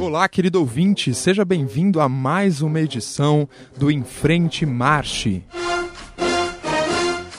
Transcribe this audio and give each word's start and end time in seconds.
Olá, 0.00 0.26
querido 0.28 0.60
ouvinte, 0.60 1.12
seja 1.12 1.44
bem-vindo 1.44 2.00
a 2.00 2.08
mais 2.08 2.62
uma 2.62 2.80
edição 2.80 3.46
do 3.76 3.90
Em 3.90 4.02
Frente 4.02 4.64
Marche. 4.64 5.42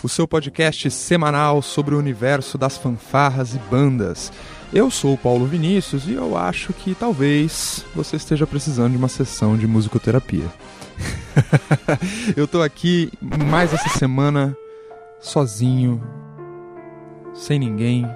O 0.03 0.07
seu 0.07 0.27
podcast 0.27 0.91
semanal 0.91 1.63
sobre 1.63 1.95
o 1.95 1.97
universo 1.97 2.57
das 2.57 2.77
fanfarras 2.77 3.55
e 3.55 3.57
bandas. 3.57 4.31
Eu 4.71 4.91
sou 4.91 5.15
o 5.15 5.17
Paulo 5.17 5.47
Vinícius 5.47 6.07
e 6.07 6.13
eu 6.13 6.37
acho 6.37 6.71
que 6.71 6.93
talvez 6.93 7.83
você 7.95 8.15
esteja 8.15 8.45
precisando 8.45 8.91
de 8.91 8.97
uma 8.97 9.07
sessão 9.07 9.57
de 9.57 9.65
musicoterapia. 9.65 10.45
eu 12.37 12.47
tô 12.47 12.61
aqui 12.61 13.11
mais 13.49 13.73
essa 13.73 13.89
semana 13.89 14.55
sozinho, 15.19 16.01
sem 17.33 17.57
ninguém, 17.57 18.07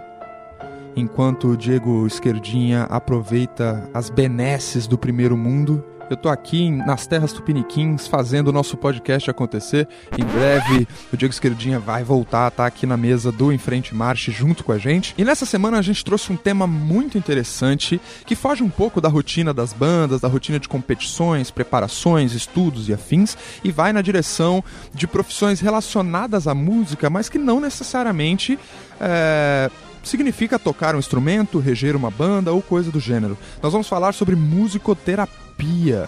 enquanto 0.96 1.50
o 1.50 1.58
Diego 1.58 2.06
Esquerdinha 2.06 2.84
aproveita 2.84 3.90
as 3.94 4.10
benesses 4.10 4.88
do 4.88 4.98
primeiro 4.98 5.38
mundo 5.38 5.84
eu 6.10 6.18
tô 6.18 6.28
aqui 6.28 6.72
nas 6.72 7.06
terras 7.06 7.32
tupiniquins 7.32 8.08
fazendo 8.08 8.48
o 8.48 8.52
nosso 8.52 8.76
podcast 8.76 9.30
acontecer. 9.30 9.88
Em 10.18 10.24
breve, 10.26 10.88
o 11.14 11.18
Diego 11.18 11.32
Esquerdinha 11.32 11.80
vai 11.80 12.04
voltar, 12.04 12.50
tá 12.50 12.66
aqui 12.66 12.88
na 12.88 12.98
mesa 12.98 13.32
do 13.32 13.54
Em 13.54 13.60
Frente 13.60 13.94
Marche 13.94 14.32
junto 14.32 14.64
com 14.64 14.72
a 14.72 14.78
gente. 14.80 15.14
E 15.20 15.24
nessa 15.24 15.46
semana 15.46 15.78
a 15.78 15.84
gente 15.84 16.04
trouxe 16.04 16.34
um 16.34 16.36
tema 16.36 16.66
muito 16.66 17.16
interessante 17.16 18.02
que 18.26 18.36
foge 18.36 18.64
um 18.64 18.72
pouco 18.72 19.00
da 19.00 19.08
rotina 19.08 19.54
das 19.54 19.72
bandas, 19.72 20.20
da 20.20 20.28
rotina 20.28 20.60
de 20.60 20.68
competições, 20.68 21.52
preparações, 21.52 22.34
estudos 22.34 22.90
e 22.90 22.94
afins 22.94 23.38
e 23.64 23.72
vai 23.72 23.94
na 23.94 24.02
direção 24.02 24.64
de 24.92 25.06
profissões 25.06 25.60
relacionadas 25.60 26.48
à 26.48 26.56
música, 26.56 27.08
mas 27.08 27.30
que 27.30 27.38
não 27.38 27.60
necessariamente. 27.60 28.58
É 29.00 29.70
significa 30.04 30.60
tocar 30.60 30.96
um 30.96 31.00
instrumento, 31.00 31.60
reger 31.60 31.96
uma 31.96 32.10
banda 32.10 32.52
ou 32.52 32.62
coisa 32.62 32.92
do 32.92 33.00
gênero. 33.00 33.38
Nós 33.62 33.72
vamos 33.72 33.88
falar 33.88 34.14
sobre 34.14 34.36
musicoterapia. 34.36 36.08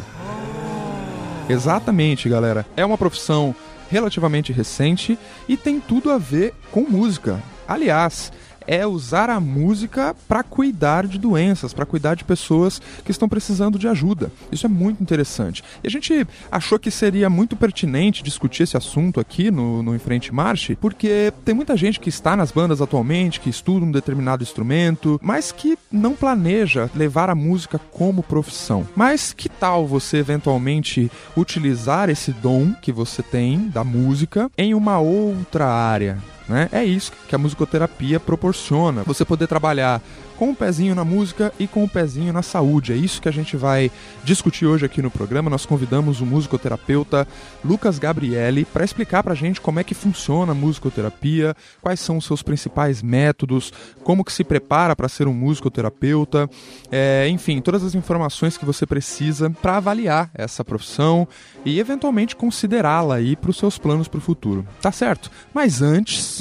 Exatamente, 1.49 2.29
galera. 2.29 2.65
É 2.75 2.85
uma 2.85 2.97
profissão 2.97 3.53
relativamente 3.89 4.53
recente 4.53 5.19
e 5.47 5.57
tem 5.57 5.79
tudo 5.79 6.11
a 6.11 6.17
ver 6.17 6.53
com 6.71 6.81
música. 6.81 7.41
Aliás, 7.67 8.31
é 8.67 8.85
usar 8.85 9.29
a 9.29 9.39
música 9.39 10.15
para 10.27 10.43
cuidar 10.43 11.07
de 11.07 11.17
doenças, 11.17 11.73
para 11.73 11.85
cuidar 11.85 12.15
de 12.15 12.23
pessoas 12.23 12.81
que 13.03 13.11
estão 13.11 13.27
precisando 13.27 13.77
de 13.77 13.87
ajuda. 13.87 14.31
Isso 14.51 14.65
é 14.65 14.69
muito 14.69 15.01
interessante. 15.01 15.63
E 15.83 15.87
a 15.87 15.91
gente 15.91 16.25
achou 16.51 16.79
que 16.79 16.91
seria 16.91 17.29
muito 17.29 17.55
pertinente 17.55 18.23
discutir 18.23 18.63
esse 18.63 18.77
assunto 18.77 19.19
aqui 19.19 19.51
no, 19.51 19.81
no 19.83 19.95
Enfrente 19.95 20.33
Marche, 20.33 20.75
porque 20.75 21.33
tem 21.43 21.55
muita 21.55 21.75
gente 21.75 21.99
que 21.99 22.09
está 22.09 22.35
nas 22.35 22.51
bandas 22.51 22.81
atualmente, 22.81 23.39
que 23.39 23.49
estuda 23.49 23.85
um 23.85 23.91
determinado 23.91 24.43
instrumento, 24.43 25.19
mas 25.23 25.51
que 25.51 25.77
não 25.91 26.13
planeja 26.13 26.89
levar 26.95 27.29
a 27.29 27.35
música 27.35 27.79
como 27.91 28.23
profissão. 28.23 28.87
Mas 28.95 29.33
que 29.33 29.49
tal 29.49 29.87
você 29.87 30.17
eventualmente 30.17 31.11
utilizar 31.35 32.09
esse 32.09 32.31
dom 32.31 32.73
que 32.81 32.91
você 32.91 33.21
tem 33.23 33.67
da 33.69 33.83
música 33.83 34.49
em 34.57 34.73
uma 34.73 34.99
outra 34.99 35.67
área? 35.67 36.17
Né? 36.51 36.67
É 36.73 36.83
isso 36.83 37.13
que 37.29 37.33
a 37.33 37.37
musicoterapia 37.37 38.19
proporciona. 38.19 39.03
Você 39.03 39.23
poder 39.23 39.47
trabalhar 39.47 40.01
com 40.41 40.47
o 40.47 40.49
um 40.49 40.55
pezinho 40.55 40.95
na 40.95 41.05
música 41.05 41.53
e 41.59 41.67
com 41.67 41.81
o 41.81 41.83
um 41.83 41.87
pezinho 41.87 42.33
na 42.33 42.41
saúde. 42.41 42.91
É 42.91 42.95
isso 42.95 43.21
que 43.21 43.29
a 43.29 43.31
gente 43.31 43.55
vai 43.55 43.91
discutir 44.23 44.65
hoje 44.65 44.83
aqui 44.83 44.99
no 44.99 45.11
programa. 45.11 45.51
Nós 45.51 45.67
convidamos 45.67 46.19
o 46.19 46.25
musicoterapeuta 46.25 47.27
Lucas 47.63 47.99
Gabrielli 47.99 48.65
para 48.65 48.83
explicar 48.83 49.23
para 49.23 49.33
a 49.33 49.35
gente 49.35 49.61
como 49.61 49.79
é 49.79 49.83
que 49.83 49.93
funciona 49.93 50.51
a 50.51 50.55
musicoterapia, 50.55 51.55
quais 51.79 51.99
são 51.99 52.17
os 52.17 52.25
seus 52.25 52.41
principais 52.41 53.03
métodos, 53.03 53.71
como 54.03 54.25
que 54.25 54.33
se 54.33 54.43
prepara 54.43 54.95
para 54.95 55.07
ser 55.07 55.27
um 55.27 55.33
musicoterapeuta, 55.33 56.49
é, 56.91 57.29
enfim, 57.29 57.61
todas 57.61 57.83
as 57.83 57.95
informações 57.95 58.57
que 58.57 58.65
você 58.65 58.85
precisa 58.85 59.49
para 59.49 59.77
avaliar 59.77 60.31
essa 60.33 60.65
profissão 60.65 61.27
e 61.63 61.79
eventualmente 61.79 62.35
considerá-la 62.35 63.15
aí 63.15 63.35
para 63.35 63.51
os 63.51 63.57
seus 63.57 63.77
planos 63.77 64.07
para 64.07 64.17
o 64.17 64.21
futuro. 64.21 64.67
Tá 64.81 64.91
certo? 64.91 65.29
Mas 65.53 65.83
antes. 65.83 66.40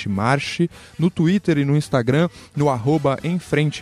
Marche, 0.08 0.70
no 0.98 1.10
Twitter 1.10 1.58
e 1.58 1.64
no 1.64 1.76
Instagram, 1.76 2.28
no 2.54 2.68
arroba 2.68 3.18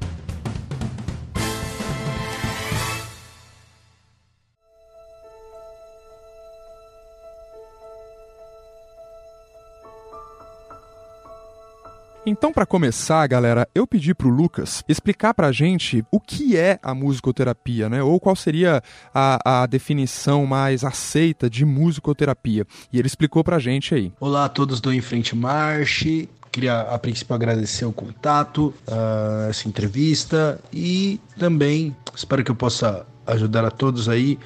Então, 12.28 12.52
para 12.52 12.66
começar, 12.66 13.28
galera, 13.28 13.69
eu 13.75 13.86
pedi 13.86 14.16
pro 14.16 14.30
Lucas 14.30 14.84
explicar 14.90 15.31
pra 15.36 15.52
gente 15.52 16.03
o 16.12 16.19
que 16.19 16.58
é 16.58 16.80
a 16.81 16.91
musicoterapia, 16.96 17.88
né? 17.88 18.02
Ou 18.02 18.19
qual 18.19 18.36
seria 18.36 18.81
a, 19.13 19.62
a 19.62 19.66
definição 19.68 20.44
mais 20.44 20.84
aceita 20.84 21.47
de 21.47 21.63
musicoterapia. 21.63 22.66
E 22.91 22.97
ele 22.97 23.06
explicou 23.06 23.44
pra 23.44 23.59
gente 23.59 23.94
aí. 23.94 24.12
Olá 24.19 24.46
a 24.46 24.50
todos 24.50 24.81
do 24.81 24.91
Em 24.91 25.02
Frente 25.02 25.36
Marche. 25.36 26.28
Queria, 26.52 26.81
a 26.81 26.97
princípio, 26.97 27.36
agradecer 27.36 27.86
o 27.86 27.94
contato, 27.94 28.74
uh, 28.88 29.47
essa 29.47 29.68
entrevista 29.68 30.59
e 30.74 31.22
também 31.38 31.96
espero 32.16 32.44
que 32.44 32.50
eu 32.50 32.56
possa 32.56 33.06
ajudar 33.28 33.63
a 33.66 33.69
todos 33.69 34.09
aí 34.09 34.40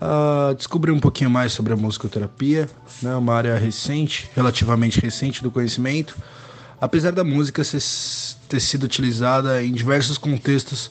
a 0.00 0.52
descobrir 0.56 0.90
um 0.90 0.98
pouquinho 0.98 1.30
mais 1.30 1.52
sobre 1.52 1.72
a 1.72 1.76
musicoterapia, 1.76 2.68
né? 3.00 3.14
Uma 3.14 3.34
área 3.34 3.56
recente, 3.56 4.28
relativamente 4.34 4.98
recente 4.98 5.44
do 5.44 5.50
conhecimento 5.52 6.16
apesar 6.84 7.12
da 7.12 7.24
música 7.24 7.62
ter 8.48 8.60
sido 8.60 8.82
utilizada 8.84 9.64
em 9.64 9.72
diversos 9.72 10.18
contextos 10.18 10.90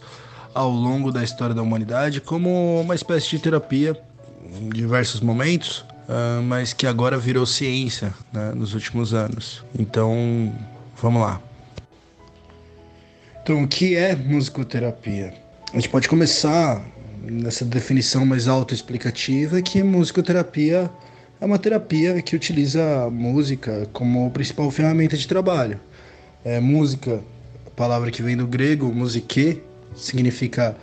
ao 0.52 0.72
longo 0.72 1.12
da 1.12 1.24
história 1.24 1.54
da 1.54 1.62
humanidade 1.62 2.20
como 2.20 2.82
uma 2.82 2.96
espécie 2.96 3.30
de 3.30 3.40
terapia 3.40 3.96
em 4.60 4.70
diversos 4.70 5.22
momentos, 5.22 5.86
uh, 6.10 6.42
mas 6.44 6.74
que 6.74 6.88
agora 6.88 7.16
virou 7.18 7.46
ciência 7.46 8.12
né, 8.32 8.54
nos 8.56 8.74
últimos 8.74 9.14
anos. 9.14 9.64
Então, 9.78 10.52
vamos 11.00 11.22
lá. 11.22 11.40
Então, 13.44 13.64
o 13.64 13.68
que 13.68 13.96
é 13.96 14.16
musicoterapia? 14.16 15.32
A 15.72 15.76
gente 15.76 15.90
pode 15.90 16.10
começar 16.10 16.84
nessa 17.22 17.64
definição 17.64 18.26
mais 18.26 18.48
autoexplicativa 18.48 19.62
que 19.62 19.84
musicoterapia 19.84 20.90
uma 21.46 21.60
terapia 21.60 22.22
que 22.22 22.36
utiliza 22.36 23.10
música 23.10 23.88
como 23.92 24.30
principal 24.32 24.70
ferramenta 24.72 25.18
de 25.18 25.28
trabalho. 25.28 25.80
É, 26.44 26.60
música, 26.60 27.22
palavra 27.76 28.12
que 28.12 28.22
vem 28.22 28.38
do 28.38 28.48
grego, 28.48 28.94
musique, 28.94 29.62
significa 29.96 30.76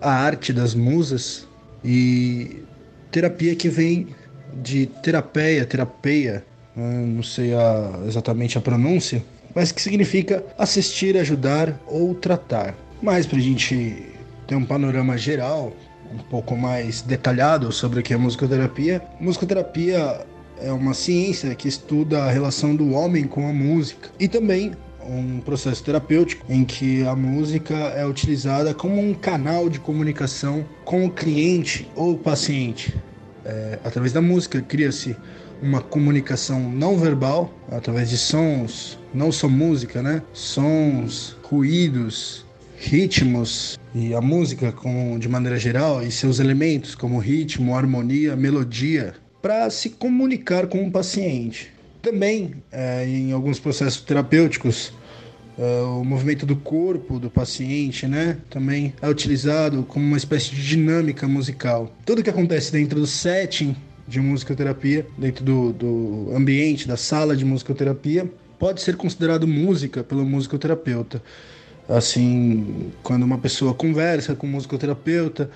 a 0.00 0.10
arte 0.10 0.52
das 0.52 0.74
musas, 0.74 1.46
e 1.84 2.62
terapia 3.10 3.54
que 3.54 3.68
vem 3.68 4.08
de 4.62 4.86
terapeia, 4.86 5.64
terapeia, 5.64 6.44
né? 6.74 7.04
não 7.06 7.22
sei 7.22 7.54
a, 7.54 8.00
exatamente 8.06 8.56
a 8.56 8.60
pronúncia, 8.60 9.22
mas 9.54 9.70
que 9.70 9.80
significa 9.80 10.44
assistir, 10.58 11.16
ajudar 11.16 11.78
ou 11.86 12.14
tratar. 12.14 12.74
Mas 13.02 13.26
para 13.26 13.38
a 13.38 13.42
gente 13.42 14.06
ter 14.46 14.56
um 14.56 14.64
panorama 14.64 15.16
geral, 15.16 15.72
um 16.14 16.18
pouco 16.30 16.56
mais 16.56 17.02
detalhado 17.02 17.70
sobre 17.72 18.00
o 18.00 18.02
que 18.02 18.14
é 18.14 18.16
musicoterapia, 18.16 19.02
musicoterapia 19.20 20.24
é 20.60 20.72
uma 20.72 20.94
ciência 20.94 21.54
que 21.54 21.68
estuda 21.68 22.24
a 22.24 22.30
relação 22.30 22.74
do 22.74 22.92
homem 22.92 23.24
com 23.24 23.48
a 23.48 23.52
música 23.52 24.10
e 24.18 24.28
também 24.28 24.72
um 25.06 25.40
processo 25.40 25.82
terapêutico 25.82 26.44
em 26.48 26.64
que 26.64 27.06
a 27.06 27.14
música 27.14 27.74
é 27.74 28.06
utilizada 28.06 28.72
como 28.72 29.00
um 29.00 29.12
canal 29.12 29.68
de 29.68 29.78
comunicação 29.78 30.64
com 30.84 31.04
o 31.04 31.10
cliente 31.10 31.90
ou 31.94 32.12
o 32.12 32.18
paciente. 32.18 32.96
É, 33.44 33.78
através 33.84 34.12
da 34.12 34.22
música 34.22 34.62
cria-se 34.62 35.14
uma 35.60 35.80
comunicação 35.80 36.60
não 36.60 36.96
verbal 36.96 37.52
através 37.70 38.08
de 38.08 38.16
sons, 38.16 38.98
não 39.12 39.30
só 39.30 39.48
música, 39.48 40.02
né? 40.02 40.22
Sons, 40.32 41.36
ruídos, 41.42 42.43
ritmos 42.84 43.78
e 43.94 44.14
a 44.14 44.20
música 44.20 44.70
como 44.72 45.18
de 45.18 45.28
maneira 45.28 45.58
geral 45.58 46.02
e 46.02 46.10
seus 46.10 46.38
elementos 46.38 46.94
como 46.94 47.18
ritmo, 47.18 47.76
harmonia, 47.76 48.36
melodia 48.36 49.14
para 49.40 49.68
se 49.70 49.90
comunicar 49.90 50.66
com 50.66 50.86
o 50.86 50.90
paciente. 50.90 51.72
Também 52.02 52.54
é, 52.70 53.06
em 53.06 53.32
alguns 53.32 53.58
processos 53.58 54.02
terapêuticos 54.02 54.92
é, 55.56 55.80
o 55.82 56.04
movimento 56.04 56.44
do 56.44 56.56
corpo 56.56 57.18
do 57.18 57.30
paciente, 57.30 58.06
né, 58.06 58.38
também 58.50 58.92
é 59.00 59.08
utilizado 59.08 59.84
como 59.84 60.04
uma 60.04 60.16
espécie 60.16 60.50
de 60.50 60.66
dinâmica 60.66 61.28
musical. 61.28 61.94
Tudo 62.04 62.22
que 62.22 62.30
acontece 62.30 62.72
dentro 62.72 62.98
do 63.00 63.06
setting 63.06 63.76
de 64.06 64.20
musicoterapia, 64.20 65.06
dentro 65.16 65.44
do, 65.44 65.72
do 65.72 66.36
ambiente, 66.36 66.86
da 66.86 66.96
sala 66.96 67.36
de 67.36 67.44
musicoterapia, 67.44 68.30
pode 68.58 68.82
ser 68.82 68.96
considerado 68.96 69.46
música 69.46 70.02
pelo 70.02 70.24
musicoterapeuta. 70.24 71.22
Assim, 71.88 72.92
quando 73.02 73.24
uma 73.24 73.38
pessoa 73.38 73.74
conversa 73.74 74.34
com 74.34 74.46
o 74.46 74.50
musicoterapeuta, 74.50 75.50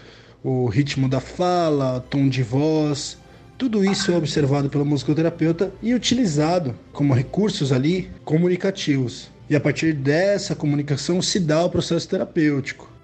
o 0.44 0.66
ritmo 0.66 1.08
da 1.08 1.20
fala, 1.20 2.04
tom 2.10 2.28
de 2.28 2.42
voz, 2.42 3.18
tudo 3.56 3.84
isso 3.84 4.12
é 4.12 4.16
observado 4.16 4.68
pelo 4.68 4.84
musicoterapeuta 4.84 5.72
e 5.82 5.94
utilizado 5.94 6.74
como 6.92 7.14
recursos 7.14 7.72
ali 7.72 8.10
comunicativos. 8.24 9.30
E 9.50 9.56
a 9.56 9.60
partir 9.60 9.94
dessa 9.94 10.54
comunicação 10.54 11.20
se 11.22 11.40
dá 11.40 11.64
o 11.64 11.70
processo 11.70 12.08
terapêutico. 12.08 12.97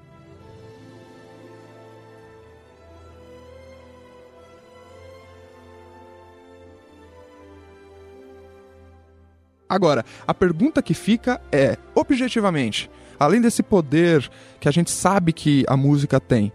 Agora, 9.75 10.05
a 10.25 10.33
pergunta 10.33 10.81
que 10.81 10.95
fica 10.95 11.41
é, 11.51 11.77
objetivamente, 11.97 12.89
além 13.19 13.41
desse 13.41 13.61
poder 13.61 14.31
que 14.61 14.69
a 14.69 14.71
gente 14.71 14.89
sabe 14.89 15.33
que 15.33 15.65
a 15.67 15.77
música 15.77 16.21
tem, 16.21 16.53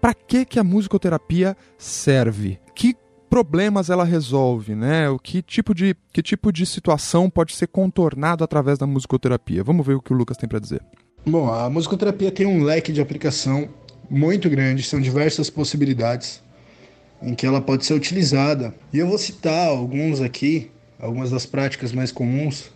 para 0.00 0.14
que 0.14 0.46
que 0.46 0.58
a 0.58 0.64
musicoterapia 0.64 1.54
serve? 1.76 2.58
Que 2.74 2.96
problemas 3.28 3.90
ela 3.90 4.02
resolve, 4.02 4.74
né? 4.74 5.10
O 5.10 5.18
que 5.18 5.42
tipo 5.42 5.74
de 5.74 5.94
que 6.10 6.22
tipo 6.22 6.50
de 6.50 6.64
situação 6.64 7.28
pode 7.28 7.54
ser 7.54 7.66
contornado 7.66 8.42
através 8.42 8.78
da 8.78 8.86
musicoterapia? 8.86 9.62
Vamos 9.62 9.86
ver 9.86 9.96
o 9.96 10.00
que 10.00 10.14
o 10.14 10.16
Lucas 10.16 10.38
tem 10.38 10.48
para 10.48 10.58
dizer. 10.58 10.80
Bom, 11.26 11.52
a 11.52 11.68
musicoterapia 11.68 12.30
tem 12.30 12.46
um 12.46 12.64
leque 12.64 12.92
de 12.92 13.00
aplicação 13.02 13.68
muito 14.08 14.48
grande, 14.48 14.82
são 14.82 15.02
diversas 15.02 15.50
possibilidades 15.50 16.42
em 17.20 17.34
que 17.34 17.44
ela 17.44 17.60
pode 17.60 17.84
ser 17.84 17.92
utilizada. 17.92 18.74
E 18.90 18.98
eu 18.98 19.06
vou 19.06 19.18
citar 19.18 19.68
alguns 19.68 20.22
aqui 20.22 20.70
algumas 20.98 21.30
das 21.30 21.46
práticas 21.46 21.92
mais 21.92 22.10
comuns 22.10 22.70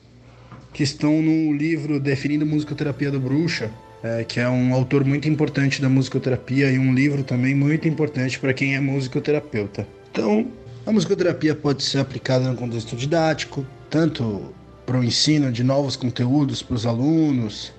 que 0.73 0.83
estão 0.83 1.23
no 1.23 1.53
livro 1.53 1.99
Definindo 1.99 2.45
Musicoterapia 2.45 3.11
do 3.11 3.19
Bruxa, 3.19 3.71
é, 4.03 4.25
que 4.25 4.39
é 4.39 4.49
um 4.49 4.73
autor 4.75 5.05
muito 5.05 5.29
importante 5.29 5.81
da 5.83 5.89
musicoterapia 5.89 6.71
e 6.71 6.79
um 6.79 6.95
livro 6.95 7.25
também 7.25 7.55
muito 7.55 7.89
importante 7.89 8.39
para 8.39 8.53
quem 8.53 8.75
é 8.77 8.81
musicoterapeuta. 8.81 9.87
Então, 10.11 10.47
a 10.87 10.93
musicoterapia 10.93 11.55
pode 11.55 11.83
ser 11.83 11.99
aplicada 11.99 12.49
no 12.49 12.57
contexto 12.57 12.95
didático, 12.97 13.67
tanto 13.91 14.55
para 14.87 14.99
o 14.99 15.05
ensino 15.05 15.51
de 15.51 15.63
novos 15.63 15.97
conteúdos 15.97 16.63
para 16.63 16.75
os 16.75 16.87
alunos 16.87 17.73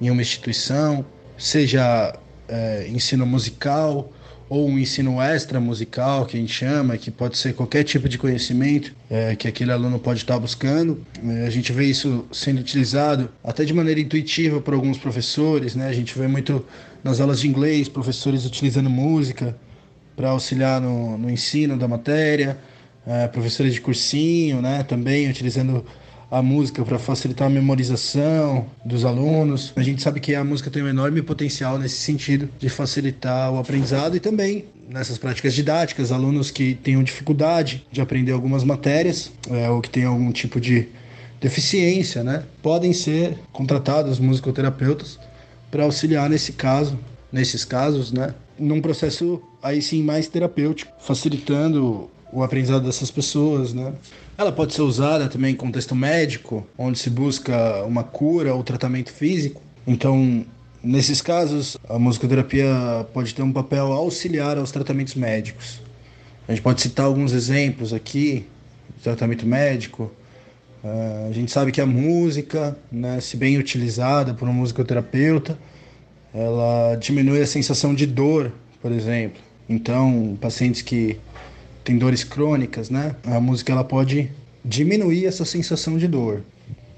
em 0.00 0.10
uma 0.10 0.22
instituição, 0.22 1.04
seja 1.38 2.18
é, 2.48 2.88
ensino 2.88 3.26
musical 3.26 4.12
ou 4.48 4.68
um 4.68 4.78
ensino 4.78 5.20
extra 5.20 5.58
musical, 5.58 6.24
que 6.24 6.36
a 6.36 6.40
gente 6.40 6.52
chama, 6.52 6.96
que 6.96 7.10
pode 7.10 7.36
ser 7.36 7.54
qualquer 7.54 7.82
tipo 7.82 8.08
de 8.08 8.16
conhecimento 8.16 8.94
é, 9.10 9.34
que 9.34 9.48
aquele 9.48 9.72
aluno 9.72 9.98
pode 9.98 10.20
estar 10.20 10.38
buscando. 10.38 11.04
É, 11.24 11.46
a 11.46 11.50
gente 11.50 11.72
vê 11.72 11.86
isso 11.86 12.24
sendo 12.30 12.60
utilizado 12.60 13.28
até 13.42 13.64
de 13.64 13.74
maneira 13.74 14.00
intuitiva 14.00 14.60
por 14.60 14.72
alguns 14.72 14.98
professores, 14.98 15.74
né? 15.74 15.88
A 15.88 15.92
gente 15.92 16.16
vê 16.16 16.28
muito 16.28 16.64
nas 17.02 17.20
aulas 17.20 17.40
de 17.40 17.48
inglês, 17.48 17.88
professores 17.88 18.44
utilizando 18.44 18.88
música 18.88 19.56
para 20.14 20.30
auxiliar 20.30 20.80
no, 20.80 21.18
no, 21.18 21.28
ensino 21.28 21.76
da 21.76 21.88
matéria, 21.88 22.56
é, 23.06 23.26
professores 23.26 23.74
de 23.74 23.80
cursinho, 23.80 24.62
né? 24.62 24.84
Também 24.84 25.28
utilizando 25.28 25.84
a 26.30 26.42
música 26.42 26.84
para 26.84 26.98
facilitar 26.98 27.46
a 27.46 27.50
memorização 27.50 28.66
dos 28.84 29.04
alunos. 29.04 29.72
A 29.76 29.82
gente 29.82 30.02
sabe 30.02 30.20
que 30.20 30.34
a 30.34 30.42
música 30.42 30.70
tem 30.70 30.82
um 30.82 30.88
enorme 30.88 31.22
potencial 31.22 31.78
nesse 31.78 31.96
sentido 31.96 32.48
de 32.58 32.68
facilitar 32.68 33.52
o 33.52 33.58
aprendizado 33.58 34.16
e 34.16 34.20
também 34.20 34.64
nessas 34.88 35.18
práticas 35.18 35.54
didáticas, 35.54 36.12
alunos 36.12 36.50
que 36.50 36.74
tenham 36.74 37.02
dificuldade 37.02 37.86
de 37.90 38.00
aprender 38.00 38.32
algumas 38.32 38.64
matérias 38.64 39.32
é, 39.50 39.68
ou 39.68 39.80
que 39.80 39.90
tenham 39.90 40.12
algum 40.12 40.32
tipo 40.32 40.60
de 40.60 40.88
deficiência, 41.40 42.24
né, 42.24 42.44
podem 42.62 42.92
ser 42.92 43.36
contratados 43.52 44.18
musicoterapeutas 44.18 45.18
para 45.70 45.84
auxiliar 45.84 46.30
nesse 46.30 46.52
caso, 46.52 46.98
nesses 47.30 47.64
casos, 47.64 48.12
né, 48.12 48.34
num 48.58 48.80
processo 48.80 49.42
aí 49.62 49.82
sim 49.82 50.02
mais 50.02 50.28
terapêutico, 50.28 50.90
facilitando 50.98 52.08
o 52.32 52.42
aprendizado 52.42 52.84
dessas 52.84 53.10
pessoas, 53.10 53.72
né? 53.72 53.92
Ela 54.38 54.52
pode 54.52 54.74
ser 54.74 54.82
usada 54.82 55.28
também 55.28 55.54
em 55.54 55.56
contexto 55.56 55.94
médico, 55.94 56.66
onde 56.76 56.98
se 56.98 57.08
busca 57.08 57.82
uma 57.84 58.04
cura 58.04 58.54
ou 58.54 58.62
tratamento 58.62 59.10
físico. 59.10 59.62
Então, 59.86 60.44
nesses 60.82 61.22
casos, 61.22 61.78
a 61.88 61.98
musicoterapia 61.98 63.06
pode 63.14 63.34
ter 63.34 63.40
um 63.40 63.52
papel 63.52 63.92
auxiliar 63.92 64.58
aos 64.58 64.70
tratamentos 64.70 65.14
médicos. 65.14 65.80
A 66.46 66.52
gente 66.52 66.62
pode 66.62 66.82
citar 66.82 67.06
alguns 67.06 67.32
exemplos 67.32 67.94
aqui 67.94 68.44
de 68.98 69.02
tratamento 69.02 69.46
médico. 69.46 70.12
Uh, 70.84 71.30
a 71.30 71.32
gente 71.32 71.50
sabe 71.50 71.72
que 71.72 71.80
a 71.80 71.86
música, 71.86 72.76
né, 72.92 73.18
se 73.20 73.38
bem 73.38 73.56
utilizada 73.56 74.34
por 74.34 74.46
um 74.46 74.52
musicoterapeuta, 74.52 75.58
ela 76.34 76.94
diminui 76.96 77.40
a 77.40 77.46
sensação 77.46 77.94
de 77.94 78.04
dor, 78.04 78.52
por 78.82 78.92
exemplo. 78.92 79.40
Então, 79.66 80.36
pacientes 80.40 80.82
que 80.82 81.18
tem 81.86 81.96
dores 81.96 82.24
crônicas, 82.24 82.90
né? 82.90 83.14
A 83.24 83.38
música 83.38 83.72
ela 83.72 83.84
pode 83.84 84.28
diminuir 84.64 85.24
essa 85.24 85.44
sensação 85.44 85.96
de 85.96 86.08
dor, 86.08 86.42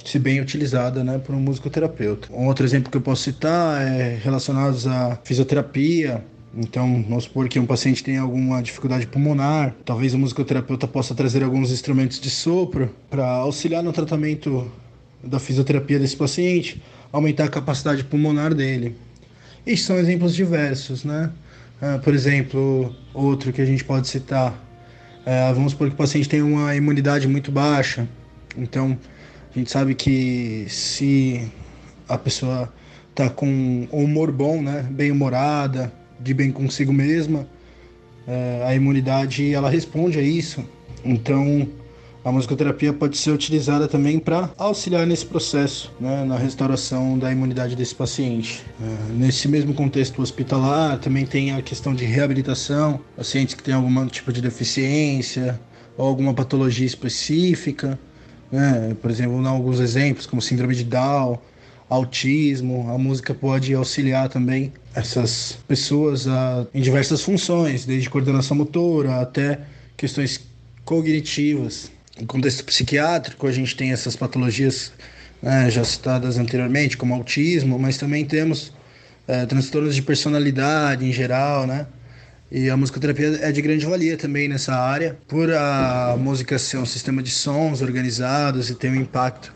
se 0.03 0.19
bem 0.19 0.41
utilizada, 0.41 1.05
né, 1.05 1.19
por 1.19 1.35
um 1.35 1.39
musicoterapeuta. 1.39 2.29
Um 2.33 2.47
outro 2.47 2.65
exemplo 2.65 2.91
que 2.91 2.97
eu 2.97 3.03
posso 3.03 3.25
citar 3.25 3.87
é 3.87 4.19
relacionados 4.25 4.87
à 4.87 5.19
fisioterapia. 5.23 6.25
Então, 6.57 7.05
vamos 7.07 7.25
supor 7.25 7.47
que 7.51 7.61
um 7.61 7.67
paciente 7.67 8.03
tem 8.03 8.17
alguma 8.17 8.63
dificuldade 8.63 9.07
pulmonar, 9.07 9.75
talvez 9.85 10.15
o 10.15 10.19
musicoterapeuta 10.19 10.89
possa 10.89 11.15
trazer 11.15 11.45
alguns 11.45 11.71
instrumentos 11.71 12.19
de 12.19 12.31
sopro 12.31 12.89
para 13.11 13.27
auxiliar 13.27 13.83
no 13.83 13.93
tratamento 13.93 14.73
da 15.23 15.39
fisioterapia 15.39 15.99
desse 15.99 16.17
paciente, 16.17 16.83
aumentar 17.13 17.45
a 17.45 17.49
capacidade 17.49 18.03
pulmonar 18.05 18.55
dele. 18.55 18.97
E 19.67 19.77
são 19.77 19.99
exemplos 19.99 20.35
diversos, 20.35 21.05
né? 21.05 21.31
Ah, 21.83 22.01
por 22.03 22.15
exemplo, 22.15 22.97
outro 23.13 23.53
que 23.53 23.61
a 23.61 23.67
gente 23.67 23.85
pode 23.85 24.09
citar 24.09 24.68
é, 25.29 25.53
vamos 25.53 25.73
supor 25.73 25.89
que 25.89 25.95
o 25.95 25.97
paciente 25.99 26.27
tem 26.27 26.41
uma 26.41 26.75
imunidade 26.75 27.29
muito 27.29 27.53
baixa. 27.53 28.09
Então, 28.57 28.99
a 29.55 29.59
gente 29.59 29.71
sabe 29.71 29.95
que 29.95 30.65
se 30.71 31.53
a 32.09 32.17
pessoa 32.17 32.73
está 33.11 33.29
com 33.29 33.47
um 33.47 34.05
humor 34.05 34.33
bom, 34.33 34.63
né, 34.63 34.87
bem 34.91 35.11
humorada, 35.11 35.93
de 36.19 36.33
bem 36.33 36.51
consigo 36.51 36.95
mesma, 36.95 37.47
é, 38.27 38.65
a 38.67 38.75
imunidade 38.75 39.53
ela 39.53 39.69
responde 39.69 40.19
a 40.19 40.23
isso. 40.23 40.65
Então, 41.05 41.69
a 42.29 42.33
musicoterapia 42.33 42.93
pode 42.93 43.17
ser 43.17 43.31
utilizada 43.31 43.89
também 43.89 44.19
para 44.19 44.51
auxiliar 44.59 45.07
nesse 45.07 45.25
processo, 45.25 45.91
né, 45.99 46.25
na 46.25 46.37
restauração 46.37 47.19
da 47.19 47.33
imunidade 47.33 47.75
desse 47.75 47.95
paciente. 47.95 48.63
É, 48.81 49.13
nesse 49.15 49.49
mesmo 49.49 49.73
contexto 49.73 50.21
hospitalar, 50.21 50.99
também 50.99 51.25
tem 51.25 51.53
a 51.53 51.63
questão 51.63 51.95
de 51.95 52.05
reabilitação, 52.05 53.01
pacientes 53.17 53.55
que 53.55 53.63
têm 53.63 53.73
algum 53.73 54.07
tipo 54.07 54.31
de 54.31 54.43
deficiência 54.43 55.59
ou 55.97 56.07
alguma 56.07 56.35
patologia 56.35 56.87
específica. 56.87 57.99
Né, 58.53 58.95
por 59.01 59.11
exemplo, 59.11 59.41
vou 59.41 59.47
alguns 59.47 59.81
exemplos, 59.81 60.27
como 60.27 60.43
síndrome 60.43 60.75
de 60.75 60.85
Down, 60.85 61.39
autismo. 61.89 62.91
A 62.91 62.99
música 62.99 63.33
pode 63.33 63.73
auxiliar 63.73 64.29
também 64.29 64.71
essas 64.95 65.59
pessoas 65.67 66.29
a, 66.29 66.67
em 66.75 66.83
diversas 66.83 67.23
funções, 67.23 67.87
desde 67.87 68.11
coordenação 68.11 68.55
motora 68.55 69.21
até 69.23 69.61
questões 69.97 70.47
cognitivas. 70.85 71.91
No 72.21 72.27
contexto 72.27 72.65
psiquiátrico, 72.65 73.47
a 73.47 73.53
gente 73.53 73.77
tem 73.77 73.93
essas 73.93 74.17
patologias 74.17 74.93
né, 75.41 75.71
já 75.71 75.85
citadas 75.85 76.37
anteriormente, 76.37 76.97
como 76.97 77.15
autismo, 77.15 77.79
mas 77.79 77.97
também 77.97 78.25
temos 78.25 78.73
é, 79.27 79.47
transtornos 79.47 79.95
de 79.95 80.03
personalidade 80.03 81.05
em 81.05 81.13
geral, 81.13 81.67
né? 81.67 81.87
E 82.51 82.71
a 82.71 82.77
musicoterapia 82.77 83.39
é 83.43 83.53
de 83.53 83.61
grande 83.61 83.85
valia 83.85 84.17
também 84.17 84.49
nessa 84.49 84.75
área, 84.75 85.19
por 85.29 85.53
a 85.53 86.17
música 86.19 86.59
ser 86.59 86.79
um 86.79 86.87
sistema 86.87 87.23
de 87.23 87.31
sons 87.31 87.83
organizados 87.83 88.71
e 88.71 88.75
ter 88.75 88.91
um 88.91 88.97
impacto 88.97 89.53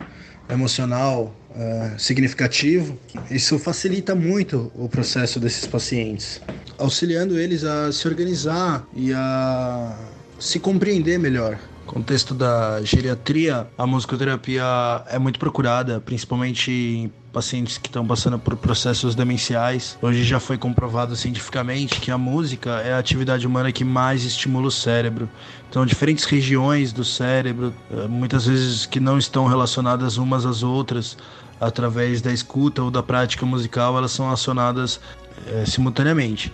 emocional 0.48 1.34
uh, 1.50 1.98
significativo. 1.98 2.98
Isso 3.30 3.58
facilita 3.58 4.14
muito 4.14 4.70
o 4.74 4.90
processo 4.90 5.40
desses 5.40 5.66
pacientes, 5.66 6.40
auxiliando 6.76 7.38
eles 7.38 7.64
a 7.64 7.90
se 7.90 8.06
organizar 8.06 8.86
e 8.94 9.10
a 9.14 9.98
se 10.38 10.58
compreender 10.60 11.18
melhor 11.18 11.58
contexto 11.92 12.32
da 12.32 12.80
geriatria, 12.82 13.66
a 13.76 13.86
musicoterapia 13.86 14.64
é 15.08 15.18
muito 15.18 15.38
procurada, 15.38 16.00
principalmente 16.00 16.70
em 16.70 17.12
pacientes 17.30 17.76
que 17.76 17.86
estão 17.86 18.06
passando 18.06 18.38
por 18.38 18.56
processos 18.56 19.14
demenciais. 19.14 19.98
Hoje 20.00 20.24
já 20.24 20.40
foi 20.40 20.56
comprovado 20.56 21.14
cientificamente 21.14 22.00
que 22.00 22.10
a 22.10 22.16
música 22.16 22.80
é 22.80 22.94
a 22.94 22.98
atividade 22.98 23.46
humana 23.46 23.70
que 23.70 23.84
mais 23.84 24.24
estimula 24.24 24.68
o 24.68 24.70
cérebro. 24.70 25.28
Então, 25.68 25.84
diferentes 25.84 26.24
regiões 26.24 26.94
do 26.94 27.04
cérebro, 27.04 27.74
eh, 27.90 28.08
muitas 28.08 28.46
vezes 28.46 28.86
que 28.86 28.98
não 28.98 29.18
estão 29.18 29.46
relacionadas 29.46 30.16
umas 30.16 30.46
às 30.46 30.62
outras, 30.62 31.18
através 31.60 32.22
da 32.22 32.32
escuta 32.32 32.82
ou 32.82 32.90
da 32.90 33.02
prática 33.02 33.44
musical, 33.44 33.98
elas 33.98 34.12
são 34.12 34.30
acionadas 34.30 34.98
é, 35.46 35.66
simultaneamente. 35.66 36.50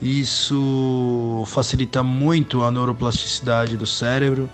Isso 0.00 1.44
facilita 1.46 2.02
muito 2.02 2.62
a 2.62 2.70
neuroplasticidade 2.70 3.76
do 3.76 3.86
cérebro, 3.86 4.48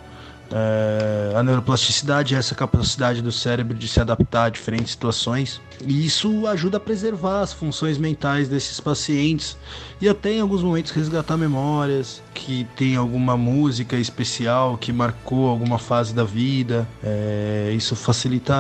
é, 0.52 1.32
a 1.36 1.42
neuroplasticidade 1.42 2.34
é 2.34 2.38
essa 2.38 2.54
capacidade 2.54 3.20
do 3.20 3.32
cérebro 3.32 3.76
de 3.76 3.88
se 3.88 4.00
adaptar 4.00 4.44
a 4.44 4.48
diferentes 4.48 4.92
situações. 4.92 5.60
E 5.84 6.06
isso 6.06 6.46
ajuda 6.46 6.76
a 6.76 6.80
preservar 6.80 7.40
as 7.40 7.52
funções 7.52 7.98
mentais 7.98 8.48
desses 8.48 8.80
pacientes. 8.80 9.56
E 10.00 10.08
até 10.08 10.32
em 10.32 10.40
alguns 10.40 10.62
momentos 10.62 10.92
resgatar 10.92 11.36
memórias 11.36 12.22
que 12.34 12.66
tem 12.76 12.96
alguma 12.96 13.36
música 13.36 13.96
especial 13.96 14.76
que 14.78 14.92
marcou 14.92 15.48
alguma 15.48 15.78
fase 15.78 16.14
da 16.14 16.24
vida. 16.24 16.86
É, 17.02 17.72
isso 17.76 17.96
facilita 17.96 18.54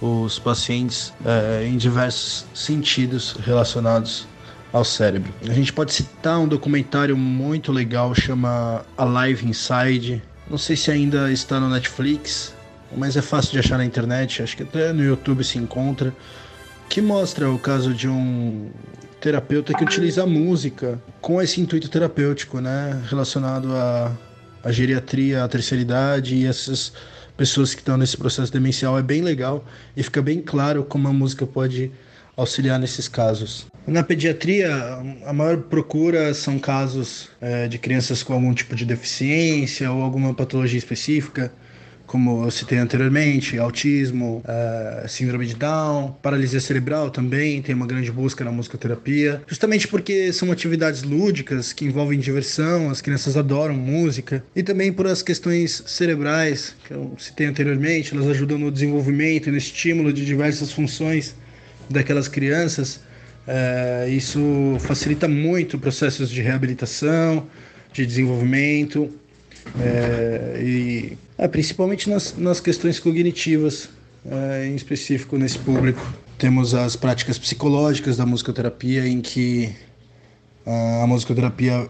os 0.00 0.38
pacientes 0.38 1.12
é, 1.24 1.66
em 1.66 1.76
diversos 1.76 2.44
sentidos 2.54 3.36
relacionados 3.44 4.26
ao 4.72 4.84
cérebro. 4.84 5.32
A 5.48 5.52
gente 5.52 5.72
pode 5.72 5.92
citar 5.92 6.38
um 6.38 6.46
documentário 6.46 7.16
muito 7.16 7.72
legal 7.72 8.14
chama 8.14 8.84
Alive 8.96 9.48
Inside 9.48 10.22
não 10.48 10.58
sei 10.58 10.76
se 10.76 10.90
ainda 10.90 11.30
está 11.32 11.58
no 11.58 11.68
Netflix, 11.68 12.54
mas 12.96 13.16
é 13.16 13.22
fácil 13.22 13.52
de 13.52 13.58
achar 13.58 13.78
na 13.78 13.84
internet, 13.84 14.42
acho 14.42 14.56
que 14.56 14.62
até 14.62 14.92
no 14.92 15.02
YouTube 15.02 15.42
se 15.42 15.58
encontra, 15.58 16.14
que 16.88 17.00
mostra 17.00 17.50
o 17.50 17.58
caso 17.58 17.92
de 17.92 18.08
um 18.08 18.70
terapeuta 19.20 19.74
que 19.74 19.82
utiliza 19.82 20.22
a 20.22 20.26
música 20.26 21.00
com 21.20 21.42
esse 21.42 21.60
intuito 21.60 21.88
terapêutico, 21.88 22.60
né, 22.60 23.02
relacionado 23.08 23.74
à, 23.74 24.12
à 24.62 24.70
geriatria, 24.70 25.42
à 25.42 25.48
terceira 25.48 25.82
idade 25.82 26.36
e 26.36 26.46
essas 26.46 26.92
pessoas 27.36 27.74
que 27.74 27.80
estão 27.80 27.96
nesse 27.96 28.16
processo 28.16 28.52
demencial. 28.52 28.96
É 28.98 29.02
bem 29.02 29.22
legal 29.22 29.64
e 29.96 30.02
fica 30.02 30.22
bem 30.22 30.40
claro 30.40 30.84
como 30.84 31.08
a 31.08 31.12
música 31.12 31.46
pode 31.46 31.90
auxiliar 32.36 32.78
nesses 32.78 33.08
casos. 33.08 33.66
Na 33.86 34.02
pediatria, 34.02 34.68
a 35.24 35.32
maior 35.32 35.58
procura 35.58 36.34
são 36.34 36.58
casos 36.58 37.30
é, 37.40 37.68
de 37.68 37.78
crianças 37.78 38.22
com 38.22 38.32
algum 38.32 38.52
tipo 38.52 38.74
de 38.74 38.84
deficiência 38.84 39.90
ou 39.90 40.02
alguma 40.02 40.34
patologia 40.34 40.78
específica, 40.78 41.52
como 42.06 42.44
eu 42.44 42.50
citei 42.50 42.78
anteriormente, 42.78 43.58
autismo, 43.58 44.42
é, 44.46 45.06
síndrome 45.08 45.46
de 45.46 45.54
Down, 45.54 46.16
paralisia 46.22 46.60
cerebral 46.60 47.10
também, 47.10 47.60
tem 47.60 47.74
uma 47.74 47.86
grande 47.86 48.10
busca 48.10 48.44
na 48.44 48.52
musicoterapia, 48.52 49.42
justamente 49.46 49.88
porque 49.88 50.32
são 50.32 50.50
atividades 50.50 51.02
lúdicas 51.02 51.72
que 51.72 51.84
envolvem 51.84 52.18
diversão, 52.18 52.90
as 52.90 53.00
crianças 53.00 53.36
adoram 53.36 53.74
música, 53.74 54.44
e 54.54 54.62
também 54.62 54.92
por 54.92 55.06
as 55.06 55.22
questões 55.22 55.82
cerebrais, 55.86 56.74
que 56.86 56.92
eu 56.92 57.12
citei 57.18 57.46
anteriormente, 57.46 58.14
elas 58.14 58.28
ajudam 58.28 58.58
no 58.58 58.70
desenvolvimento 58.70 59.48
e 59.48 59.52
no 59.52 59.58
estímulo 59.58 60.12
de 60.12 60.24
diversas 60.24 60.72
funções 60.72 61.34
daquelas 61.88 62.28
crianças 62.28 63.00
é, 63.46 64.08
isso 64.10 64.76
facilita 64.80 65.28
muito 65.28 65.78
processos 65.78 66.28
de 66.28 66.42
reabilitação, 66.42 67.46
de 67.92 68.04
desenvolvimento, 68.04 69.08
é, 69.80 70.60
e 70.60 71.18
é, 71.38 71.46
principalmente 71.46 72.10
nas, 72.10 72.36
nas 72.36 72.58
questões 72.58 72.98
cognitivas, 72.98 73.88
é, 74.28 74.66
em 74.66 74.74
específico 74.74 75.38
nesse 75.38 75.58
público. 75.58 76.04
Temos 76.38 76.74
as 76.74 76.96
práticas 76.96 77.38
psicológicas 77.38 78.16
da 78.16 78.26
musicoterapia, 78.26 79.06
em 79.06 79.20
que 79.20 79.72
a 80.66 81.06
musicoterapia 81.06 81.88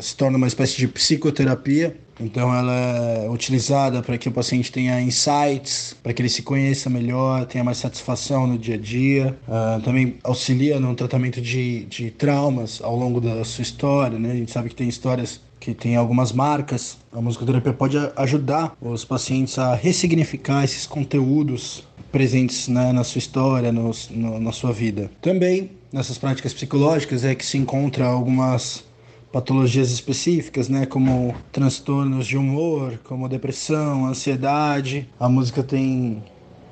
se 0.00 0.16
torna 0.16 0.38
uma 0.38 0.46
espécie 0.46 0.76
de 0.76 0.86
psicoterapia, 0.86 1.94
então 2.18 2.54
ela 2.54 2.72
é 2.72 3.28
utilizada 3.28 4.02
para 4.02 4.16
que 4.16 4.28
o 4.28 4.32
paciente 4.32 4.72
tenha 4.72 5.00
insights, 5.00 5.96
para 6.02 6.12
que 6.12 6.22
ele 6.22 6.28
se 6.28 6.42
conheça 6.42 6.88
melhor, 6.88 7.44
tenha 7.46 7.62
mais 7.62 7.78
satisfação 7.78 8.46
no 8.46 8.58
dia 8.58 8.74
a 8.74 8.78
dia. 8.78 9.38
Uh, 9.46 9.82
também 9.82 10.16
auxilia 10.22 10.80
no 10.80 10.94
tratamento 10.94 11.40
de, 11.40 11.84
de 11.84 12.10
traumas 12.10 12.80
ao 12.82 12.96
longo 12.96 13.20
da 13.20 13.44
sua 13.44 13.62
história, 13.62 14.18
né? 14.18 14.32
A 14.32 14.36
gente 14.36 14.50
sabe 14.50 14.68
que 14.70 14.74
tem 14.74 14.88
histórias 14.88 15.40
que 15.60 15.74
tem 15.74 15.96
algumas 15.96 16.32
marcas. 16.32 16.96
A 17.12 17.20
musicoterapia 17.20 17.72
pode 17.72 17.96
ajudar 18.16 18.76
os 18.80 19.04
pacientes 19.04 19.58
a 19.58 19.74
ressignificar 19.74 20.64
esses 20.64 20.86
conteúdos 20.86 21.84
presentes 22.12 22.68
né, 22.68 22.92
na 22.92 23.04
sua 23.04 23.18
história, 23.18 23.72
no, 23.72 23.90
no, 24.10 24.40
na 24.40 24.52
sua 24.52 24.72
vida. 24.72 25.10
Também 25.20 25.70
nessas 25.92 26.18
práticas 26.18 26.54
psicológicas 26.54 27.24
é 27.24 27.34
que 27.34 27.44
se 27.44 27.58
encontra 27.58 28.06
algumas 28.06 28.84
patologias 29.32 29.90
específicas, 29.90 30.68
né, 30.68 30.86
como 30.86 31.34
transtornos 31.52 32.26
de 32.26 32.36
humor, 32.36 32.98
como 33.04 33.28
depressão, 33.28 34.06
ansiedade. 34.06 35.08
A 35.18 35.28
música 35.28 35.62
tem 35.62 36.22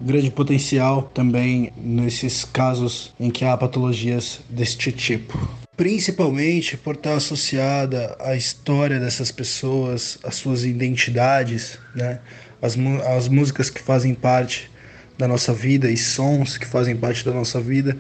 grande 0.00 0.30
potencial 0.30 1.02
também 1.14 1.72
nesses 1.76 2.44
casos 2.44 3.14
em 3.18 3.30
que 3.30 3.44
há 3.44 3.56
patologias 3.56 4.40
deste 4.48 4.92
tipo. 4.92 5.38
Principalmente 5.76 6.76
por 6.76 6.94
estar 6.94 7.14
associada 7.14 8.16
à 8.20 8.36
história 8.36 9.00
dessas 9.00 9.32
pessoas, 9.32 10.18
às 10.22 10.36
suas 10.36 10.64
identidades, 10.64 11.78
né? 11.94 12.20
as, 12.62 12.76
as 13.16 13.28
músicas 13.28 13.68
que 13.68 13.82
fazem 13.82 14.14
parte 14.14 14.70
da 15.18 15.28
nossa 15.28 15.52
vida 15.52 15.90
e 15.90 15.96
sons 15.96 16.56
que 16.56 16.66
fazem 16.66 16.96
parte 16.96 17.24
da 17.24 17.32
nossa 17.32 17.60
vida 17.60 17.96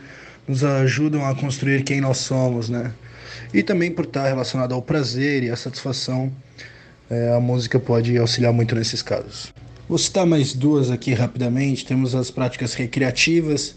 nos 0.46 0.64
ajudam 0.64 1.24
a 1.24 1.34
construir 1.34 1.82
quem 1.84 2.00
nós 2.00 2.18
somos, 2.18 2.68
né? 2.68 2.92
E 3.54 3.62
também 3.62 3.88
por 3.88 4.04
estar 4.04 4.26
relacionado 4.26 4.74
ao 4.74 4.82
prazer 4.82 5.44
e 5.44 5.50
à 5.50 5.54
satisfação, 5.54 6.32
é, 7.08 7.32
a 7.32 7.38
música 7.38 7.78
pode 7.78 8.18
auxiliar 8.18 8.52
muito 8.52 8.74
nesses 8.74 9.00
casos. 9.00 9.54
Vou 9.88 9.96
citar 9.96 10.26
mais 10.26 10.52
duas 10.52 10.90
aqui 10.90 11.14
rapidamente. 11.14 11.86
Temos 11.86 12.16
as 12.16 12.32
práticas 12.32 12.74
recreativas, 12.74 13.76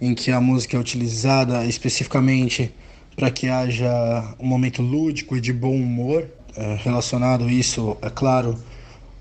em 0.00 0.12
que 0.12 0.32
a 0.32 0.40
música 0.40 0.76
é 0.76 0.80
utilizada 0.80 1.64
especificamente 1.64 2.74
para 3.14 3.30
que 3.30 3.46
haja 3.48 4.34
um 4.40 4.46
momento 4.46 4.82
lúdico 4.82 5.36
e 5.36 5.40
de 5.40 5.52
bom 5.52 5.76
humor, 5.76 6.26
é, 6.56 6.76
relacionado 6.82 7.48
isso, 7.48 7.96
é 8.02 8.10
claro, 8.10 8.58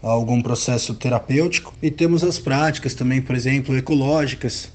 a 0.01 0.09
algum 0.09 0.41
processo 0.41 0.95
terapêutico. 0.95 1.75
E 1.79 1.91
temos 1.91 2.23
as 2.23 2.39
práticas 2.39 2.95
também, 2.95 3.21
por 3.21 3.35
exemplo, 3.35 3.77
ecológicas, 3.77 4.71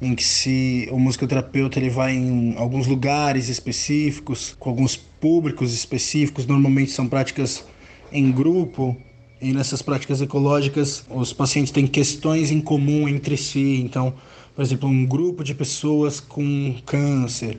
em 0.00 0.14
que 0.14 0.24
se 0.24 0.88
o 0.90 0.98
musicoterapeuta 0.98 1.78
ele 1.78 1.88
vai 1.88 2.14
em 2.14 2.54
alguns 2.56 2.86
lugares 2.86 3.48
específicos, 3.48 4.54
com 4.58 4.70
alguns 4.70 4.96
públicos 4.96 5.72
específicos, 5.72 6.46
normalmente 6.46 6.90
são 6.90 7.08
práticas 7.08 7.64
em 8.12 8.30
grupo, 8.30 8.96
e 9.40 9.52
nessas 9.52 9.82
práticas 9.82 10.20
ecológicas 10.20 11.04
os 11.10 11.32
pacientes 11.32 11.70
têm 11.70 11.86
questões 11.86 12.50
em 12.50 12.60
comum 12.60 13.08
entre 13.08 13.36
si, 13.36 13.80
então, 13.82 14.14
por 14.54 14.62
exemplo, 14.62 14.88
um 14.88 15.04
grupo 15.04 15.44
de 15.44 15.54
pessoas 15.54 16.20
com 16.20 16.74
câncer, 16.84 17.58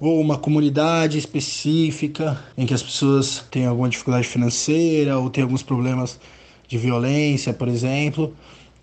ou 0.00 0.20
uma 0.20 0.36
comunidade 0.36 1.18
específica 1.18 2.38
em 2.56 2.66
que 2.66 2.74
as 2.74 2.82
pessoas 2.82 3.44
têm 3.50 3.66
alguma 3.66 3.88
dificuldade 3.88 4.26
financeira 4.26 5.18
ou 5.18 5.30
têm 5.30 5.42
alguns 5.42 5.62
problemas 5.62 6.20
de 6.68 6.76
violência, 6.76 7.52
por 7.52 7.68
exemplo, 7.68 8.34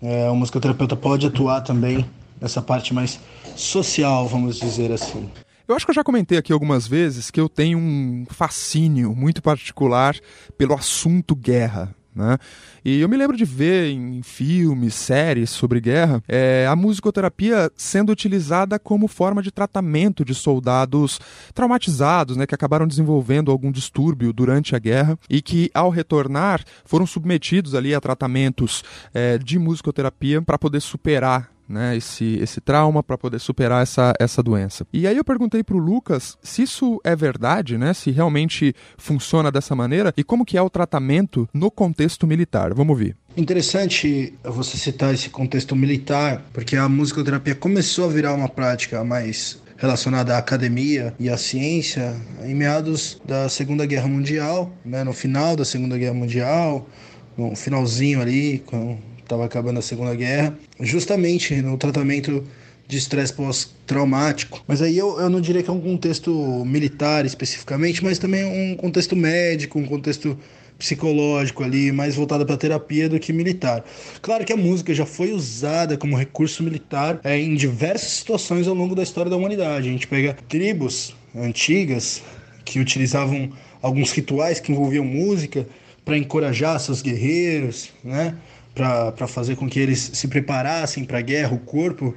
é, 0.02 0.28
o 0.28 0.34
musicoterapeuta 0.34 0.96
pode 0.96 1.26
atuar 1.26 1.60
também 1.60 2.04
nessa 2.44 2.60
parte 2.60 2.92
mais 2.92 3.18
social, 3.56 4.28
vamos 4.28 4.60
dizer 4.60 4.92
assim. 4.92 5.30
Eu 5.66 5.74
acho 5.74 5.86
que 5.86 5.90
eu 5.90 5.94
já 5.94 6.04
comentei 6.04 6.36
aqui 6.36 6.52
algumas 6.52 6.86
vezes 6.86 7.30
que 7.30 7.40
eu 7.40 7.48
tenho 7.48 7.78
um 7.78 8.26
fascínio 8.28 9.16
muito 9.16 9.42
particular 9.42 10.14
pelo 10.58 10.74
assunto 10.74 11.34
guerra. 11.34 11.94
Né? 12.14 12.38
E 12.84 13.00
eu 13.00 13.08
me 13.08 13.16
lembro 13.16 13.36
de 13.36 13.44
ver 13.44 13.90
em 13.90 14.22
filmes, 14.22 14.94
séries 14.94 15.50
sobre 15.50 15.80
guerra, 15.80 16.22
é, 16.28 16.66
a 16.68 16.76
musicoterapia 16.76 17.72
sendo 17.74 18.12
utilizada 18.12 18.78
como 18.78 19.08
forma 19.08 19.42
de 19.42 19.50
tratamento 19.50 20.24
de 20.24 20.34
soldados 20.34 21.18
traumatizados, 21.54 22.36
né, 22.36 22.46
que 22.46 22.54
acabaram 22.54 22.86
desenvolvendo 22.86 23.50
algum 23.50 23.72
distúrbio 23.72 24.32
durante 24.32 24.76
a 24.76 24.78
guerra 24.78 25.18
e 25.28 25.42
que, 25.42 25.70
ao 25.74 25.88
retornar, 25.88 26.62
foram 26.84 27.06
submetidos 27.06 27.74
ali 27.74 27.94
a 27.94 28.00
tratamentos 28.00 28.84
é, 29.12 29.38
de 29.38 29.58
musicoterapia 29.58 30.40
para 30.40 30.58
poder 30.58 30.80
superar 30.80 31.53
né, 31.68 31.96
esse, 31.96 32.38
esse 32.40 32.60
trauma 32.60 33.02
para 33.02 33.18
poder 33.18 33.38
superar 33.38 33.82
essa, 33.82 34.12
essa 34.18 34.42
doença. 34.42 34.86
E 34.92 35.06
aí 35.06 35.16
eu 35.16 35.24
perguntei 35.24 35.62
para 35.62 35.76
o 35.76 35.78
Lucas 35.78 36.36
se 36.42 36.62
isso 36.62 37.00
é 37.04 37.14
verdade, 37.16 37.78
né, 37.78 37.92
se 37.94 38.10
realmente 38.10 38.74
funciona 38.96 39.50
dessa 39.50 39.74
maneira 39.74 40.12
e 40.16 40.24
como 40.24 40.44
que 40.44 40.56
é 40.56 40.62
o 40.62 40.70
tratamento 40.70 41.48
no 41.52 41.70
contexto 41.70 42.26
militar. 42.26 42.74
Vamos 42.74 42.90
ouvir. 42.90 43.16
Interessante 43.36 44.34
você 44.44 44.76
citar 44.76 45.12
esse 45.12 45.28
contexto 45.28 45.74
militar, 45.74 46.44
porque 46.52 46.76
a 46.76 46.88
musicoterapia 46.88 47.54
começou 47.54 48.04
a 48.04 48.12
virar 48.12 48.34
uma 48.34 48.48
prática 48.48 49.02
mais 49.02 49.62
relacionada 49.76 50.34
à 50.34 50.38
academia 50.38 51.14
e 51.18 51.28
à 51.28 51.36
ciência 51.36 52.14
em 52.44 52.54
meados 52.54 53.20
da 53.24 53.48
Segunda 53.48 53.84
Guerra 53.84 54.08
Mundial, 54.08 54.72
né, 54.84 55.02
no 55.02 55.12
final 55.12 55.56
da 55.56 55.64
Segunda 55.64 55.98
Guerra 55.98 56.14
Mundial, 56.14 56.88
no 57.36 57.56
finalzinho 57.56 58.20
ali, 58.20 58.62
com 58.64 58.98
estava 59.24 59.44
acabando 59.44 59.78
a 59.78 59.82
Segunda 59.82 60.14
Guerra, 60.14 60.56
justamente 60.80 61.54
no 61.60 61.76
tratamento 61.76 62.44
de 62.86 62.98
estresse 62.98 63.32
pós-traumático. 63.32 64.62
Mas 64.66 64.82
aí 64.82 64.96
eu, 64.96 65.18
eu 65.18 65.30
não 65.30 65.40
diria 65.40 65.62
que 65.62 65.70
é 65.70 65.72
um 65.72 65.80
contexto 65.80 66.30
militar 66.64 67.24
especificamente, 67.24 68.04
mas 68.04 68.18
também 68.18 68.44
um 68.44 68.76
contexto 68.76 69.16
médico, 69.16 69.78
um 69.78 69.86
contexto 69.86 70.38
psicológico 70.78 71.62
ali, 71.62 71.92
mais 71.92 72.14
voltado 72.14 72.44
para 72.44 72.56
terapia 72.56 73.08
do 73.08 73.18
que 73.18 73.32
militar. 73.32 73.84
Claro 74.20 74.44
que 74.44 74.52
a 74.52 74.56
música 74.56 74.92
já 74.92 75.06
foi 75.06 75.32
usada 75.32 75.96
como 75.96 76.16
recurso 76.16 76.62
militar 76.62 77.20
é, 77.24 77.38
em 77.38 77.54
diversas 77.54 78.10
situações 78.10 78.66
ao 78.66 78.74
longo 78.74 78.94
da 78.94 79.02
história 79.02 79.30
da 79.30 79.36
humanidade. 79.36 79.88
A 79.88 79.92
gente 79.92 80.06
pega 80.06 80.36
tribos 80.48 81.14
antigas 81.34 82.22
que 82.64 82.80
utilizavam 82.80 83.50
alguns 83.80 84.10
rituais 84.12 84.60
que 84.60 84.72
envolviam 84.72 85.04
música 85.04 85.66
para 86.04 86.18
encorajar 86.18 86.78
seus 86.80 87.00
guerreiros, 87.00 87.90
né? 88.02 88.34
Para 88.74 89.26
fazer 89.28 89.56
com 89.56 89.68
que 89.68 89.78
eles 89.78 90.10
se 90.14 90.26
preparassem 90.28 91.04
para 91.04 91.18
a 91.18 91.22
guerra, 91.22 91.54
o 91.54 91.58
corpo 91.58 92.14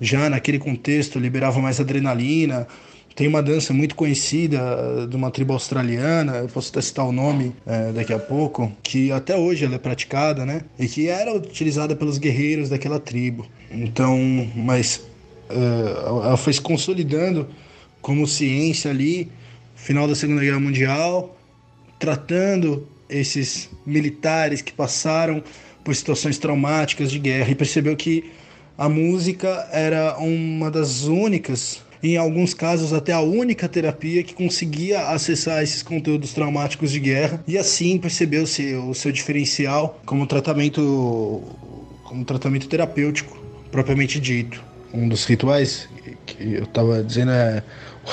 já 0.00 0.30
naquele 0.30 0.58
contexto 0.58 1.18
liberava 1.18 1.60
mais 1.60 1.80
adrenalina. 1.80 2.66
Tem 3.14 3.26
uma 3.26 3.42
dança 3.42 3.74
muito 3.74 3.96
conhecida 3.96 4.58
eh, 4.58 5.06
de 5.06 5.16
uma 5.16 5.28
tribo 5.30 5.52
australiana, 5.52 6.36
eu 6.36 6.48
posso 6.48 6.70
até 6.70 6.80
citar 6.80 7.04
o 7.04 7.10
nome 7.10 7.52
é, 7.66 7.90
daqui 7.90 8.12
a 8.12 8.18
pouco, 8.18 8.72
que 8.80 9.10
até 9.10 9.36
hoje 9.36 9.64
ela 9.64 9.74
é 9.74 9.78
praticada, 9.78 10.46
né? 10.46 10.62
E 10.78 10.86
que 10.86 11.08
era 11.08 11.34
utilizada 11.34 11.96
pelos 11.96 12.16
guerreiros 12.16 12.68
daquela 12.68 13.00
tribo. 13.00 13.44
Então, 13.72 14.16
mas 14.54 15.02
uh, 15.50 16.24
ela 16.26 16.36
foi 16.36 16.52
se 16.52 16.60
consolidando 16.60 17.48
como 18.00 18.24
ciência 18.24 18.90
ali, 18.90 19.32
final 19.74 20.06
da 20.06 20.14
Segunda 20.14 20.40
Guerra 20.40 20.60
Mundial, 20.60 21.36
tratando 21.98 22.86
esses 23.08 23.68
militares 23.84 24.62
que 24.62 24.72
passaram 24.72 25.42
por 25.88 25.96
situações 25.96 26.36
traumáticas 26.36 27.10
de 27.10 27.18
guerra 27.18 27.50
e 27.50 27.54
percebeu 27.54 27.96
que 27.96 28.30
a 28.76 28.90
música 28.90 29.66
era 29.72 30.18
uma 30.18 30.70
das 30.70 31.04
únicas, 31.04 31.82
em 32.02 32.18
alguns 32.18 32.52
casos 32.52 32.92
até 32.92 33.14
a 33.14 33.20
única 33.22 33.66
terapia 33.66 34.22
que 34.22 34.34
conseguia 34.34 35.08
acessar 35.08 35.62
esses 35.62 35.82
conteúdos 35.82 36.34
traumáticos 36.34 36.92
de 36.92 37.00
guerra 37.00 37.42
e 37.48 37.56
assim 37.56 37.96
percebeu 37.96 38.46
-se 38.46 38.74
o 38.74 38.92
seu 38.92 39.10
diferencial 39.10 39.98
como 40.04 40.26
tratamento 40.26 41.42
como 42.04 42.22
tratamento 42.22 42.68
terapêutico 42.68 43.38
propriamente 43.72 44.20
dito. 44.20 44.62
Um 44.92 45.08
dos 45.08 45.24
rituais 45.24 45.88
que 46.26 46.52
eu 46.52 46.64
estava 46.64 47.02
dizendo 47.02 47.30
é 47.30 47.62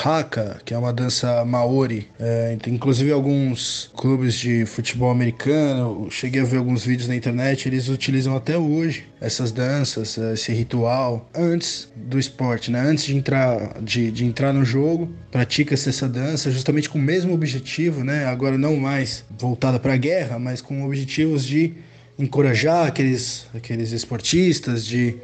haka, 0.04 0.60
que 0.64 0.74
é 0.74 0.78
uma 0.78 0.92
dança 0.92 1.44
maori. 1.44 2.08
É, 2.18 2.56
inclusive 2.66 3.10
alguns 3.12 3.90
clubes 3.96 4.34
de 4.34 4.66
futebol 4.66 5.10
americano, 5.10 6.08
cheguei 6.10 6.42
a 6.42 6.44
ver 6.44 6.58
alguns 6.58 6.84
vídeos 6.84 7.08
na 7.08 7.16
internet, 7.16 7.68
eles 7.68 7.88
utilizam 7.88 8.36
até 8.36 8.56
hoje 8.56 9.06
essas 9.20 9.50
danças, 9.50 10.16
esse 10.18 10.52
ritual 10.52 11.28
antes 11.34 11.88
do 11.96 12.18
esporte, 12.18 12.70
né? 12.70 12.80
Antes 12.80 13.04
de 13.04 13.16
entrar, 13.16 13.80
de, 13.82 14.10
de 14.10 14.24
entrar 14.24 14.52
no 14.52 14.64
jogo, 14.64 15.10
pratica-se 15.30 15.88
essa 15.88 16.08
dança 16.08 16.50
justamente 16.50 16.88
com 16.88 16.98
o 16.98 17.02
mesmo 17.02 17.32
objetivo, 17.32 18.04
né? 18.04 18.26
Agora 18.26 18.58
não 18.58 18.76
mais 18.76 19.24
voltada 19.38 19.78
para 19.78 19.94
a 19.94 19.96
guerra, 19.96 20.38
mas 20.38 20.60
com 20.60 20.84
objetivos 20.84 21.44
de 21.44 21.74
encorajar 22.18 22.86
aqueles, 22.86 23.46
aqueles 23.54 23.92
esportistas, 23.92 24.84
de 24.84 25.16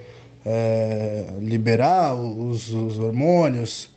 é, 0.45 1.27
liberar 1.41 2.15
os, 2.15 2.71
os 2.73 2.99
hormônios, 2.99 3.92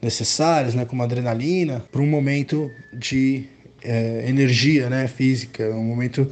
necessárias, 0.00 0.74
né, 0.74 0.84
como 0.84 1.02
adrenalina, 1.02 1.84
para 1.90 2.00
um 2.00 2.06
momento 2.06 2.70
de 2.92 3.46
é, 3.82 4.24
energia 4.26 4.88
né, 4.88 5.06
física, 5.08 5.64
um 5.70 5.84
momento 5.84 6.26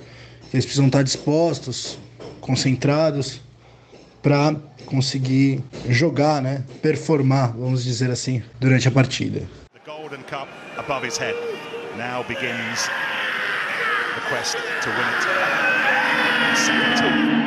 que 0.51 0.57
eles 0.57 0.65
precisam 0.65 0.87
estar 0.87 1.03
dispostos, 1.03 1.99
concentrados, 2.41 3.43
para 4.23 4.57
conseguir 4.87 5.63
jogar, 5.89 6.41
né, 6.43 6.65
performar, 6.83 7.53
vamos 7.53 7.85
dizer 7.85 8.11
assim, 8.11 8.43
durante 8.59 8.89
a 8.89 8.91
partida. 8.91 9.41
The 9.73 9.81
Golden 9.85 10.23
Cup 10.23 10.49
above 10.79 11.07
his 11.07 11.19
head. 11.19 11.35
Now 11.97 12.23
begins 12.27 12.89
the 14.15 14.21
quest 14.29 14.57
to 14.83 14.91
win 14.91 15.09
it. 15.17 15.23
Second. 16.57 17.38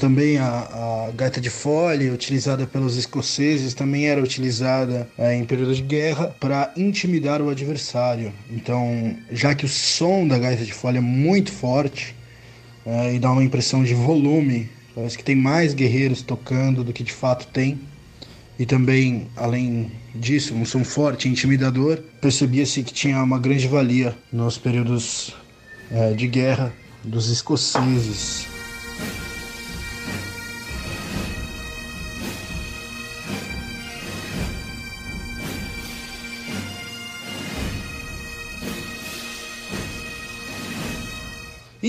Também 0.00 0.38
a, 0.38 0.46
a 0.46 1.10
gaita 1.14 1.40
de 1.40 1.50
fole, 1.50 2.10
utilizada 2.10 2.66
pelos 2.66 2.96
escoceses, 2.96 3.74
também 3.74 4.08
era 4.08 4.22
utilizada 4.22 5.06
é, 5.16 5.36
em 5.36 5.44
período 5.44 5.74
de 5.74 5.82
guerra 5.82 6.34
para 6.40 6.72
intimidar 6.76 7.42
o 7.42 7.50
adversário. 7.50 8.32
Então, 8.50 9.16
já 9.30 9.54
que 9.54 9.64
o 9.64 9.68
som 9.68 10.26
da 10.26 10.38
gaita 10.38 10.64
de 10.64 10.72
fole 10.72 10.98
é 10.98 11.00
muito 11.00 11.52
forte 11.52 12.16
é, 12.84 13.14
e 13.14 13.18
dá 13.18 13.30
uma 13.30 13.44
impressão 13.44 13.84
de 13.84 13.94
volume, 13.94 14.68
parece 14.94 15.18
que 15.18 15.22
tem 15.22 15.36
mais 15.36 15.74
guerreiros 15.74 16.22
tocando 16.22 16.82
do 16.82 16.92
que 16.92 17.04
de 17.04 17.12
fato 17.12 17.46
tem. 17.48 17.78
E 18.58 18.66
também, 18.66 19.28
além 19.36 19.90
disso, 20.14 20.54
um 20.54 20.64
som 20.64 20.84
forte 20.84 21.28
e 21.28 21.30
intimidador, 21.30 21.98
percebia-se 22.20 22.82
que 22.82 22.92
tinha 22.92 23.22
uma 23.22 23.38
grande 23.38 23.68
valia 23.68 24.16
nos 24.32 24.58
períodos 24.58 25.34
é, 25.90 26.12
de 26.12 26.26
guerra 26.26 26.72
dos 27.04 27.30
escoceses. 27.30 28.49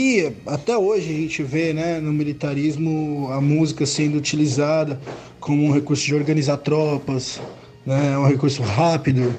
E 0.03 0.33
até 0.47 0.75
hoje 0.75 1.11
a 1.11 1.13
gente 1.13 1.43
vê 1.43 1.73
né, 1.73 1.99
no 1.99 2.11
militarismo 2.11 3.29
a 3.31 3.39
música 3.39 3.85
sendo 3.85 4.17
utilizada 4.17 4.99
como 5.39 5.63
um 5.63 5.71
recurso 5.71 6.03
de 6.03 6.15
organizar 6.15 6.57
tropas, 6.57 7.39
né, 7.85 8.17
um 8.17 8.27
recurso 8.27 8.63
rápido 8.63 9.31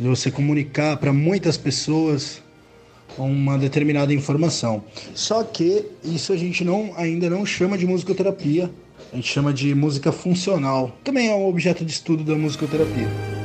de 0.00 0.08
você 0.08 0.30
comunicar 0.30 0.96
para 0.96 1.12
muitas 1.12 1.58
pessoas 1.58 2.42
uma 3.18 3.58
determinada 3.58 4.14
informação. 4.14 4.82
Só 5.14 5.44
que 5.44 5.84
isso 6.02 6.32
a 6.32 6.38
gente 6.38 6.64
não, 6.64 6.94
ainda 6.96 7.28
não 7.28 7.44
chama 7.44 7.76
de 7.76 7.86
musicoterapia, 7.86 8.70
a 9.12 9.16
gente 9.16 9.28
chama 9.28 9.52
de 9.52 9.74
música 9.74 10.10
funcional. 10.10 10.96
Também 11.04 11.28
é 11.28 11.34
um 11.34 11.46
objeto 11.46 11.84
de 11.84 11.92
estudo 11.92 12.24
da 12.24 12.34
musicoterapia. 12.34 13.41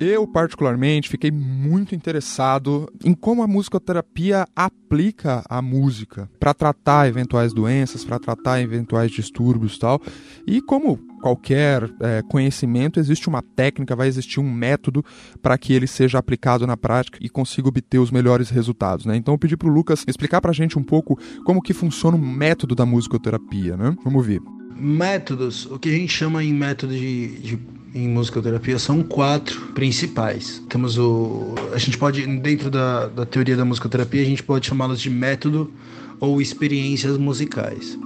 Eu, 0.00 0.26
particularmente, 0.26 1.08
fiquei 1.08 1.30
muito 1.30 1.94
interessado 1.94 2.90
em 3.04 3.14
como 3.14 3.42
a 3.42 3.46
musicoterapia 3.46 4.46
aplica 4.54 5.44
a 5.48 5.62
música 5.62 6.28
para 6.38 6.52
tratar 6.52 7.08
eventuais 7.08 7.52
doenças, 7.52 8.04
para 8.04 8.18
tratar 8.18 8.60
eventuais 8.60 9.10
distúrbios 9.10 9.76
e 9.76 9.78
tal. 9.78 10.00
E 10.46 10.60
como 10.60 10.98
qualquer 11.22 11.90
é, 12.00 12.22
conhecimento, 12.28 13.00
existe 13.00 13.28
uma 13.28 13.40
técnica, 13.40 13.96
vai 13.96 14.08
existir 14.08 14.40
um 14.40 14.52
método 14.52 15.02
para 15.40 15.56
que 15.56 15.72
ele 15.72 15.86
seja 15.86 16.18
aplicado 16.18 16.66
na 16.66 16.76
prática 16.76 17.18
e 17.20 17.30
consiga 17.30 17.68
obter 17.68 17.98
os 17.98 18.10
melhores 18.10 18.50
resultados. 18.50 19.06
Né? 19.06 19.16
Então 19.16 19.32
eu 19.32 19.38
pedi 19.38 19.56
para 19.56 19.68
o 19.68 19.72
Lucas 19.72 20.04
explicar 20.06 20.40
para 20.40 20.50
a 20.50 20.54
gente 20.54 20.78
um 20.78 20.82
pouco 20.82 21.18
como 21.44 21.62
que 21.62 21.72
funciona 21.72 22.16
o 22.16 22.20
método 22.20 22.74
da 22.74 22.84
musicoterapia. 22.84 23.76
Né? 23.76 23.96
Vamos 24.04 24.26
ver. 24.26 24.40
Métodos, 24.76 25.66
o 25.66 25.78
que 25.78 25.88
a 25.88 25.92
gente 25.92 26.12
chama 26.12 26.42
em 26.42 26.52
método 26.52 26.92
de, 26.92 27.38
de 27.38 27.58
em 27.94 28.08
musicoterapia 28.08 28.76
são 28.78 29.04
quatro 29.04 29.68
principais. 29.68 30.60
Temos 30.68 30.98
o. 30.98 31.54
A 31.72 31.78
gente 31.78 31.96
pode, 31.96 32.26
dentro 32.38 32.68
da, 32.68 33.06
da 33.06 33.24
teoria 33.24 33.56
da 33.56 33.64
musicoterapia, 33.64 34.20
a 34.20 34.24
gente 34.24 34.42
pode 34.42 34.66
chamá-los 34.66 35.00
de 35.00 35.08
método 35.08 35.72
ou 36.18 36.42
experiências 36.42 37.16
musicais. 37.16 37.96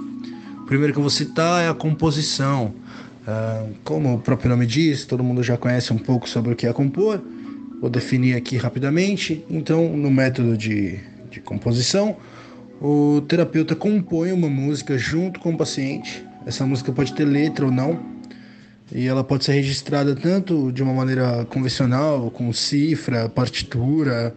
O 0.62 0.66
primeiro 0.66 0.92
que 0.92 0.98
eu 0.98 1.02
vou 1.02 1.10
citar 1.10 1.64
é 1.64 1.68
a 1.68 1.74
composição. 1.74 2.74
Uh, 3.26 3.74
como 3.82 4.14
o 4.14 4.18
próprio 4.18 4.50
nome 4.50 4.66
diz, 4.66 5.06
todo 5.06 5.24
mundo 5.24 5.42
já 5.42 5.56
conhece 5.56 5.92
um 5.92 5.98
pouco 5.98 6.28
sobre 6.28 6.52
o 6.52 6.56
que 6.56 6.66
é 6.66 6.72
compor. 6.72 7.22
Vou 7.80 7.88
definir 7.88 8.36
aqui 8.36 8.58
rapidamente. 8.58 9.44
Então, 9.48 9.96
no 9.96 10.10
método 10.10 10.56
de, 10.56 10.98
de 11.30 11.40
composição, 11.40 12.16
o 12.80 13.22
terapeuta 13.26 13.74
compõe 13.74 14.32
uma 14.32 14.48
música 14.48 14.98
junto 14.98 15.40
com 15.40 15.52
o 15.52 15.56
paciente. 15.56 16.24
Essa 16.44 16.66
música 16.66 16.92
pode 16.92 17.14
ter 17.14 17.24
letra 17.24 17.66
ou 17.66 17.72
não, 17.72 18.17
e 18.92 19.06
ela 19.06 19.22
pode 19.22 19.44
ser 19.44 19.52
registrada 19.52 20.14
tanto 20.14 20.72
de 20.72 20.82
uma 20.82 20.94
maneira 20.94 21.44
convencional, 21.46 22.30
com 22.30 22.52
cifra, 22.52 23.28
partitura, 23.28 24.34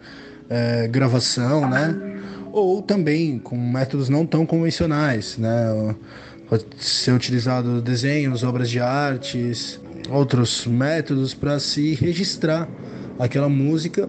é, 0.48 0.86
gravação, 0.88 1.68
né? 1.68 2.20
Ou 2.52 2.82
também 2.82 3.38
com 3.38 3.56
métodos 3.56 4.08
não 4.08 4.26
tão 4.26 4.44
convencionais, 4.44 5.38
né? 5.38 5.94
Pode 6.48 6.66
ser 6.78 7.12
utilizado 7.12 7.80
desenhos, 7.80 8.42
obras 8.42 8.68
de 8.68 8.78
artes, 8.78 9.80
outros 10.10 10.66
métodos 10.66 11.32
para 11.32 11.58
se 11.58 11.94
registrar 11.94 12.68
aquela 13.18 13.48
música 13.48 14.08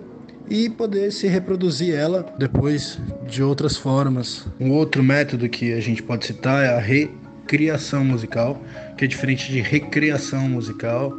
e 0.49 0.69
poder 0.69 1.11
se 1.11 1.27
reproduzir 1.27 1.95
ela 1.95 2.25
depois 2.37 2.99
de 3.27 3.41
outras 3.41 3.77
formas. 3.77 4.45
Um 4.59 4.71
outro 4.71 5.01
método 5.01 5.47
que 5.47 5.71
a 5.73 5.79
gente 5.79 6.03
pode 6.03 6.25
citar 6.25 6.63
é 6.65 6.69
a 6.69 6.79
re 6.79 7.09
criação 7.45 8.03
musical, 8.05 8.61
que 8.97 9.05
é 9.05 9.07
diferente 9.07 9.51
de 9.51 9.61
recriação 9.61 10.47
musical. 10.49 11.13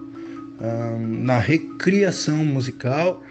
na 1.00 1.38
recriação 1.38 2.44
musical, 2.44 3.22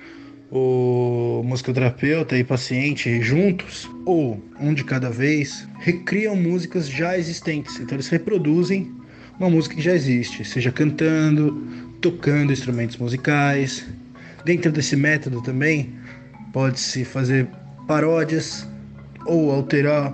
o 0.51 1.41
musicoterapeuta 1.43 2.37
e 2.37 2.43
paciente 2.43 3.21
juntos, 3.21 3.89
ou 4.05 4.43
um 4.59 4.73
de 4.73 4.83
cada 4.83 5.09
vez, 5.09 5.67
recriam 5.79 6.35
músicas 6.35 6.87
já 6.87 7.17
existentes. 7.17 7.79
Então 7.79 7.95
eles 7.95 8.09
reproduzem 8.09 8.91
uma 9.39 9.49
música 9.49 9.75
que 9.75 9.81
já 9.81 9.93
existe, 9.93 10.45
seja 10.45 10.71
cantando, 10.71 11.65
tocando 12.01 12.53
instrumentos 12.53 12.97
musicais. 12.97 13.85
Dentro 14.45 14.71
desse 14.71 14.95
método 14.95 15.41
também 15.41 15.93
pode-se 16.51 17.03
fazer 17.03 17.47
paródias 17.87 18.67
ou 19.25 19.51
alterar 19.51 20.13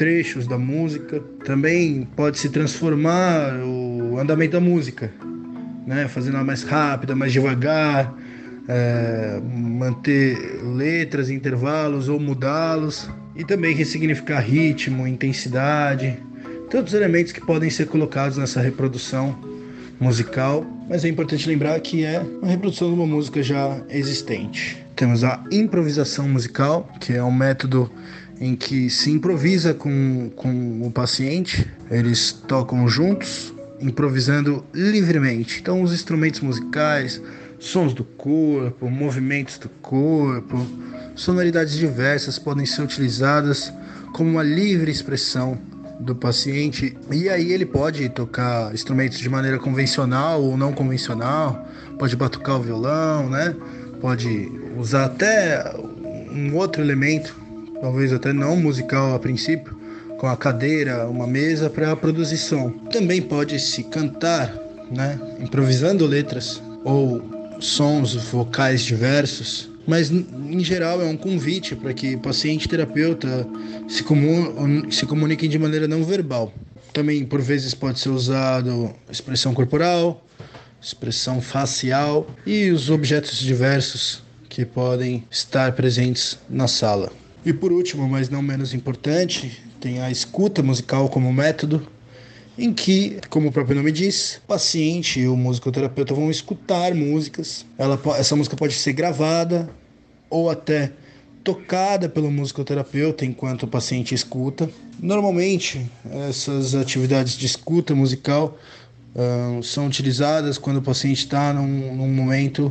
trechos 0.00 0.46
da 0.46 0.56
música. 0.56 1.20
Também 1.44 2.08
pode 2.16 2.38
se 2.38 2.48
transformar 2.48 3.52
o 3.62 4.18
andamento 4.18 4.52
da 4.52 4.60
música, 4.60 5.12
né? 5.86 6.08
fazendo 6.08 6.36
ela 6.36 6.44
mais 6.44 6.62
rápida, 6.62 7.14
mais 7.14 7.34
devagar, 7.34 8.14
é, 8.66 9.38
manter 9.44 10.38
letras, 10.64 11.28
intervalos 11.28 12.08
ou 12.08 12.18
mudá-los. 12.18 13.10
E 13.36 13.44
também 13.44 13.74
ressignificar 13.74 14.40
ritmo, 14.40 15.06
intensidade, 15.06 16.18
tantos 16.70 16.94
elementos 16.94 17.30
que 17.30 17.40
podem 17.40 17.68
ser 17.68 17.86
colocados 17.86 18.38
nessa 18.38 18.60
reprodução 18.62 19.38
musical, 20.00 20.64
mas 20.88 21.04
é 21.04 21.08
importante 21.08 21.46
lembrar 21.46 21.78
que 21.80 22.06
é 22.06 22.20
uma 22.40 22.50
reprodução 22.50 22.88
de 22.88 22.94
uma 22.94 23.06
música 23.06 23.42
já 23.42 23.78
existente. 23.90 24.82
Temos 24.96 25.24
a 25.24 25.44
improvisação 25.50 26.26
musical, 26.26 26.90
que 26.98 27.12
é 27.12 27.22
um 27.22 27.30
método 27.30 27.90
em 28.40 28.56
que 28.56 28.88
se 28.88 29.10
improvisa 29.10 29.74
com, 29.74 30.30
com 30.34 30.82
o 30.82 30.90
paciente, 30.90 31.70
eles 31.90 32.32
tocam 32.32 32.88
juntos, 32.88 33.52
improvisando 33.78 34.64
livremente. 34.72 35.60
Então, 35.60 35.82
os 35.82 35.92
instrumentos 35.92 36.40
musicais, 36.40 37.20
sons 37.58 37.92
do 37.92 38.02
corpo, 38.02 38.88
movimentos 38.88 39.58
do 39.58 39.68
corpo, 39.68 40.66
sonoridades 41.14 41.74
diversas 41.74 42.38
podem 42.38 42.64
ser 42.64 42.80
utilizadas 42.80 43.70
como 44.14 44.30
uma 44.30 44.42
livre 44.42 44.90
expressão 44.90 45.58
do 46.00 46.14
paciente. 46.14 46.96
E 47.12 47.28
aí 47.28 47.52
ele 47.52 47.66
pode 47.66 48.08
tocar 48.08 48.72
instrumentos 48.72 49.18
de 49.18 49.28
maneira 49.28 49.58
convencional 49.58 50.42
ou 50.42 50.56
não 50.56 50.72
convencional, 50.72 51.68
pode 51.98 52.16
batucar 52.16 52.56
o 52.56 52.62
violão, 52.62 53.28
né? 53.28 53.54
Pode 54.00 54.50
usar 54.78 55.04
até 55.04 55.74
um 56.32 56.54
outro 56.56 56.80
elemento 56.80 57.39
talvez 57.80 58.12
até 58.12 58.32
não 58.32 58.56
musical 58.56 59.14
a 59.14 59.18
princípio, 59.18 59.78
com 60.18 60.26
a 60.26 60.36
cadeira, 60.36 61.08
uma 61.08 61.26
mesa 61.26 61.70
para 61.70 61.96
produzir 61.96 62.36
som. 62.36 62.70
Também 62.92 63.22
pode 63.22 63.58
se 63.58 63.82
cantar, 63.84 64.54
né, 64.90 65.18
improvisando 65.40 66.06
letras 66.06 66.62
ou 66.84 67.22
sons 67.58 68.14
vocais 68.14 68.82
diversos, 68.82 69.70
mas 69.86 70.10
em 70.10 70.62
geral 70.62 71.00
é 71.00 71.04
um 71.04 71.16
convite 71.16 71.74
para 71.74 71.94
que 71.94 72.16
paciente 72.16 72.66
e 72.66 72.68
terapeuta 72.68 73.46
se, 73.88 74.02
comun 74.02 74.90
se 74.90 75.06
comuniquem 75.06 75.48
de 75.48 75.58
maneira 75.58 75.88
não 75.88 76.04
verbal. 76.04 76.52
Também 76.92 77.24
por 77.24 77.40
vezes 77.40 77.72
pode 77.72 77.98
ser 77.98 78.10
usado 78.10 78.92
expressão 79.10 79.54
corporal, 79.54 80.24
expressão 80.82 81.40
facial 81.40 82.26
e 82.46 82.70
os 82.70 82.90
objetos 82.90 83.38
diversos 83.38 84.22
que 84.48 84.64
podem 84.64 85.24
estar 85.30 85.72
presentes 85.72 86.38
na 86.48 86.66
sala. 86.66 87.19
E 87.44 87.52
por 87.52 87.72
último, 87.72 88.06
mas 88.08 88.28
não 88.28 88.42
menos 88.42 88.74
importante, 88.74 89.62
tem 89.80 90.00
a 90.00 90.10
escuta 90.10 90.62
musical 90.62 91.08
como 91.08 91.32
método, 91.32 91.86
em 92.58 92.72
que, 92.74 93.18
como 93.30 93.48
o 93.48 93.52
próprio 93.52 93.76
nome 93.76 93.90
diz, 93.90 94.36
o 94.44 94.46
paciente 94.46 95.20
e 95.20 95.26
o 95.26 95.34
musicoterapeuta 95.34 96.12
vão 96.12 96.30
escutar 96.30 96.94
músicas. 96.94 97.64
Ela, 97.78 97.98
essa 98.18 98.36
música 98.36 98.54
pode 98.56 98.74
ser 98.74 98.92
gravada 98.92 99.70
ou 100.28 100.50
até 100.50 100.92
tocada 101.42 102.10
pelo 102.10 102.30
musicoterapeuta 102.30 103.24
enquanto 103.24 103.62
o 103.62 103.66
paciente 103.66 104.14
escuta. 104.14 104.68
Normalmente, 104.98 105.90
essas 106.28 106.74
atividades 106.74 107.38
de 107.38 107.46
escuta 107.46 107.94
musical 107.94 108.58
uh, 109.14 109.62
são 109.62 109.86
utilizadas 109.86 110.58
quando 110.58 110.76
o 110.76 110.82
paciente 110.82 111.20
está 111.20 111.54
num, 111.54 111.96
num 111.96 112.12
momento 112.12 112.70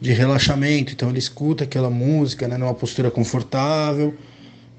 de 0.00 0.12
relaxamento. 0.12 0.92
Então 0.92 1.10
ele 1.10 1.18
escuta 1.18 1.64
aquela 1.64 1.90
música 1.90 2.48
né, 2.48 2.56
numa 2.56 2.74
postura 2.74 3.10
confortável 3.10 4.14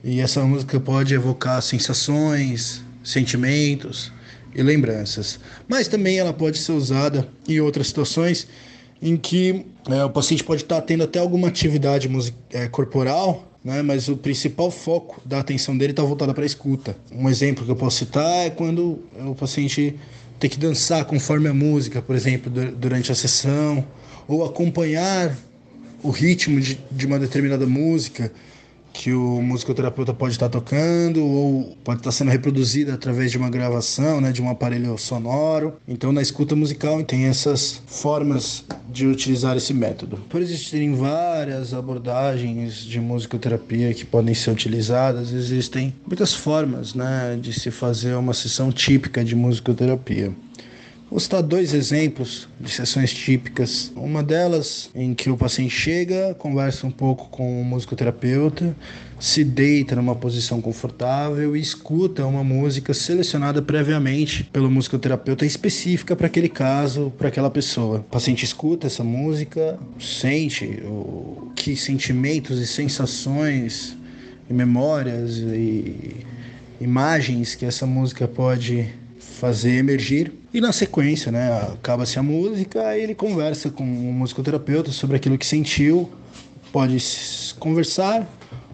e 0.03 0.19
essa 0.19 0.41
música 0.43 0.79
pode 0.79 1.13
evocar 1.13 1.61
sensações, 1.61 2.83
sentimentos 3.03 4.11
e 4.55 4.63
lembranças. 4.63 5.39
Mas 5.67 5.87
também 5.87 6.17
ela 6.17 6.33
pode 6.33 6.57
ser 6.57 6.71
usada 6.71 7.27
em 7.47 7.59
outras 7.59 7.87
situações 7.87 8.47
em 9.01 9.17
que 9.17 9.65
é, 9.89 10.03
o 10.03 10.09
paciente 10.09 10.43
pode 10.43 10.63
estar 10.63 10.79
tendo 10.81 11.03
até 11.03 11.19
alguma 11.19 11.47
atividade 11.47 12.09
é, 12.51 12.67
corporal, 12.67 13.47
né, 13.63 13.81
mas 13.81 14.07
o 14.07 14.17
principal 14.17 14.69
foco 14.69 15.21
da 15.25 15.39
atenção 15.39 15.77
dele 15.77 15.91
está 15.91 16.03
voltado 16.03 16.33
para 16.33 16.43
a 16.43 16.45
escuta. 16.45 16.95
Um 17.11 17.29
exemplo 17.29 17.65
que 17.65 17.71
eu 17.71 17.75
posso 17.75 17.97
citar 17.97 18.45
é 18.45 18.49
quando 18.49 18.99
o 19.19 19.35
paciente 19.35 19.95
tem 20.39 20.49
que 20.49 20.57
dançar 20.57 21.05
conforme 21.05 21.47
a 21.47 21.53
música, 21.53 22.01
por 22.01 22.15
exemplo, 22.15 22.51
durante 22.51 23.11
a 23.11 23.15
sessão, 23.15 23.85
ou 24.31 24.45
acompanhar 24.45 25.35
o 26.01 26.09
ritmo 26.09 26.59
de, 26.61 26.79
de 26.89 27.05
uma 27.05 27.19
determinada 27.19 27.67
música 27.67 28.31
que 28.93 29.11
o 29.13 29.41
musicoterapeuta 29.41 30.13
pode 30.13 30.33
estar 30.33 30.49
tocando 30.49 31.25
ou 31.25 31.77
pode 31.83 31.99
estar 31.99 32.11
sendo 32.11 32.31
reproduzida 32.31 32.93
através 32.93 33.31
de 33.31 33.37
uma 33.37 33.49
gravação, 33.49 34.19
né, 34.19 34.31
de 34.31 34.41
um 34.41 34.49
aparelho 34.49 34.97
sonoro. 34.97 35.75
Então, 35.87 36.11
na 36.11 36.21
escuta 36.21 36.55
musical 36.55 37.01
tem 37.03 37.25
essas 37.25 37.81
formas 37.87 38.65
de 38.89 39.05
utilizar 39.05 39.55
esse 39.55 39.73
método. 39.73 40.17
Por 40.29 40.41
existirem 40.41 40.93
várias 40.93 41.73
abordagens 41.73 42.83
de 42.83 42.99
musicoterapia 42.99 43.93
que 43.93 44.05
podem 44.05 44.33
ser 44.33 44.51
utilizadas, 44.51 45.31
existem 45.31 45.93
muitas 46.05 46.33
formas, 46.33 46.93
né, 46.93 47.37
de 47.41 47.57
se 47.57 47.71
fazer 47.71 48.15
uma 48.15 48.33
sessão 48.33 48.71
típica 48.71 49.23
de 49.23 49.35
musicoterapia. 49.35 50.33
Vou 51.11 51.19
citar 51.19 51.43
dois 51.43 51.73
exemplos 51.73 52.47
de 52.57 52.71
sessões 52.71 53.13
típicas. 53.13 53.91
Uma 53.97 54.23
delas 54.23 54.89
em 54.95 55.13
que 55.13 55.29
o 55.29 55.35
paciente 55.35 55.75
chega, 55.75 56.33
conversa 56.35 56.87
um 56.87 56.89
pouco 56.89 57.27
com 57.27 57.61
o 57.61 57.65
musicoterapeuta, 57.65 58.73
se 59.19 59.43
deita 59.43 59.93
numa 59.93 60.15
posição 60.15 60.61
confortável 60.61 61.53
e 61.53 61.59
escuta 61.59 62.25
uma 62.25 62.45
música 62.45 62.93
selecionada 62.93 63.61
previamente 63.61 64.45
pelo 64.45 64.71
musicoterapeuta 64.71 65.45
específica 65.45 66.15
para 66.15 66.27
aquele 66.27 66.47
caso, 66.47 67.11
para 67.17 67.27
aquela 67.27 67.49
pessoa. 67.49 67.99
O 67.99 68.03
paciente 68.03 68.45
escuta 68.45 68.87
essa 68.87 69.03
música, 69.03 69.77
sente 69.99 70.81
o 70.85 71.51
que 71.57 71.75
sentimentos 71.75 72.57
e 72.57 72.65
sensações 72.65 73.97
e 74.49 74.53
memórias 74.53 75.39
e 75.39 76.25
imagens 76.79 77.53
que 77.53 77.65
essa 77.65 77.85
música 77.85 78.29
pode 78.29 79.00
fazer 79.41 79.77
emergir. 79.77 80.31
E 80.53 80.61
na 80.61 80.71
sequência, 80.71 81.31
né, 81.31 81.51
acaba-se 81.73 82.19
a 82.19 82.23
música, 82.23 82.95
ele 82.95 83.15
conversa 83.15 83.71
com 83.71 83.83
o 83.83 84.13
musicoterapeuta 84.13 84.91
sobre 84.91 85.17
aquilo 85.17 85.35
que 85.35 85.47
sentiu, 85.47 86.07
pode 86.71 87.03
conversar 87.57 88.29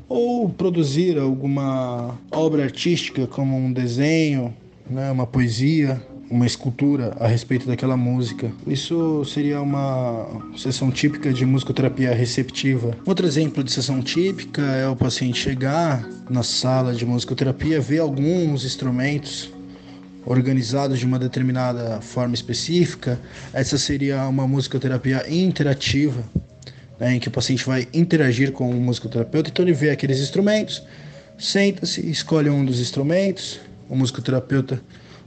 ou 0.10 0.50
produzir 0.50 1.18
alguma 1.18 2.20
obra 2.30 2.66
artística 2.66 3.26
como 3.28 3.56
um 3.56 3.72
desenho, 3.72 4.54
né, 4.90 5.10
uma 5.10 5.26
poesia, 5.26 6.02
uma 6.30 6.46
escultura 6.46 7.16
a 7.18 7.28
respeito 7.28 7.66
daquela 7.66 7.96
música. 7.96 8.52
Isso 8.68 9.24
seria 9.24 9.62
uma 9.62 10.28
sessão 10.58 10.92
típica 10.92 11.32
de 11.32 11.46
musicoterapia 11.46 12.14
receptiva. 12.14 12.94
Outro 13.06 13.26
exemplo 13.26 13.64
de 13.64 13.72
sessão 13.72 14.02
típica 14.02 14.64
é 14.64 14.90
o 14.90 14.98
paciente 14.98 15.40
chegar 15.40 16.06
na 16.30 16.44
sala 16.44 16.94
de 16.94 17.06
musicoterapia, 17.06 17.80
ver 17.80 18.00
alguns 18.00 18.66
instrumentos 18.66 19.56
organizados 20.28 21.00
de 21.00 21.06
uma 21.06 21.18
determinada 21.18 22.02
forma 22.02 22.36
específica. 22.36 23.18
Essa 23.54 23.78
seria 23.78 24.28
uma 24.28 24.46
musicoterapia 24.46 25.24
interativa, 25.30 26.22
né, 27.00 27.16
em 27.16 27.20
que 27.20 27.30
o 27.30 27.32
paciente 27.32 27.66
vai 27.66 27.88
interagir 27.94 28.52
com 28.52 28.70
o 28.70 28.74
musicoterapeuta. 28.74 29.50
Então 29.50 29.64
ele 29.64 29.74
vê 29.74 29.90
aqueles 29.90 30.20
instrumentos, 30.20 30.84
senta-se, 31.40 32.08
escolhe 32.10 32.50
um 32.50 32.66
dos 32.66 32.82
instrumentos, 32.82 33.60
o 33.90 33.96
musicoterapeuta 33.96 34.82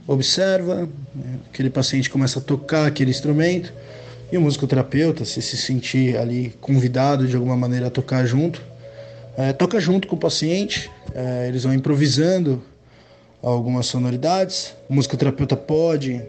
observa, 0.05 0.87
né, 1.15 1.39
aquele 1.51 1.71
paciente 1.71 2.09
começa 2.09 2.37
a 2.37 2.41
tocar 2.41 2.85
aquele 2.85 3.09
instrumento 3.09 3.73
e 4.31 4.37
o 4.37 4.41
musicoterapeuta, 4.41 5.25
se 5.25 5.41
se 5.41 5.57
sentir 5.57 6.15
ali 6.15 6.53
convidado 6.61 7.27
de 7.27 7.35
alguma 7.35 7.57
maneira 7.57 7.87
a 7.87 7.89
tocar 7.89 8.25
junto, 8.25 8.61
é, 9.35 9.51
toca 9.51 9.79
junto 9.79 10.07
com 10.07 10.15
o 10.15 10.19
paciente, 10.19 10.91
é, 11.15 11.47
eles 11.47 11.63
vão 11.63 11.73
improvisando 11.73 12.61
algumas 13.41 13.85
sonoridades. 13.87 14.73
O 14.89 14.93
musicoterapeuta 14.93 15.55
pode, 15.55 16.21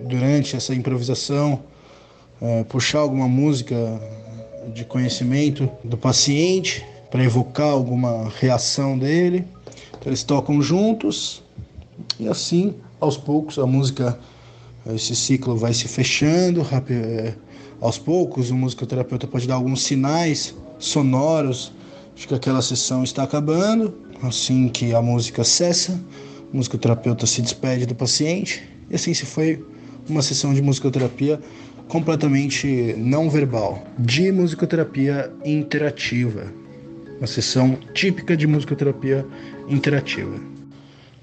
durante 0.00 0.56
essa 0.56 0.74
improvisação, 0.74 1.60
é, 2.40 2.64
puxar 2.64 3.00
alguma 3.00 3.28
música 3.28 4.00
de 4.72 4.84
conhecimento 4.84 5.68
do 5.82 5.96
paciente 5.96 6.84
para 7.10 7.22
evocar 7.22 7.68
alguma 7.68 8.28
reação 8.40 8.98
dele. 8.98 9.44
Então, 9.90 10.10
eles 10.10 10.22
tocam 10.22 10.60
juntos 10.60 11.42
e 12.18 12.28
assim 12.28 12.74
aos 13.00 13.16
poucos 13.16 13.58
a 13.58 13.66
música, 13.66 14.18
esse 14.94 15.14
ciclo 15.14 15.56
vai 15.56 15.72
se 15.74 15.86
fechando, 15.88 16.66
é, 16.90 17.34
aos 17.80 17.98
poucos 17.98 18.50
o 18.50 18.54
musicoterapeuta 18.54 19.26
pode 19.26 19.46
dar 19.46 19.54
alguns 19.54 19.82
sinais 19.82 20.54
sonoros 20.78 21.72
de 22.14 22.26
que 22.26 22.34
aquela 22.34 22.62
sessão 22.62 23.02
está 23.02 23.22
acabando, 23.22 23.94
assim 24.22 24.68
que 24.68 24.94
a 24.94 25.02
música 25.02 25.44
cessa, 25.44 26.00
o 26.54 26.56
musicoterapeuta 26.56 27.26
se 27.26 27.42
despede 27.42 27.84
do 27.84 27.96
paciente 27.96 28.62
e 28.88 28.94
assim 28.94 29.12
se 29.12 29.26
foi 29.26 29.62
uma 30.08 30.22
sessão 30.22 30.54
de 30.54 30.62
musicoterapia 30.62 31.40
completamente 31.88 32.94
não 32.96 33.28
verbal, 33.28 33.84
de 33.98 34.30
musicoterapia 34.30 35.32
interativa, 35.44 36.46
uma 37.18 37.26
sessão 37.26 37.76
típica 37.92 38.36
de 38.36 38.46
musicoterapia 38.46 39.26
interativa. 39.68 40.38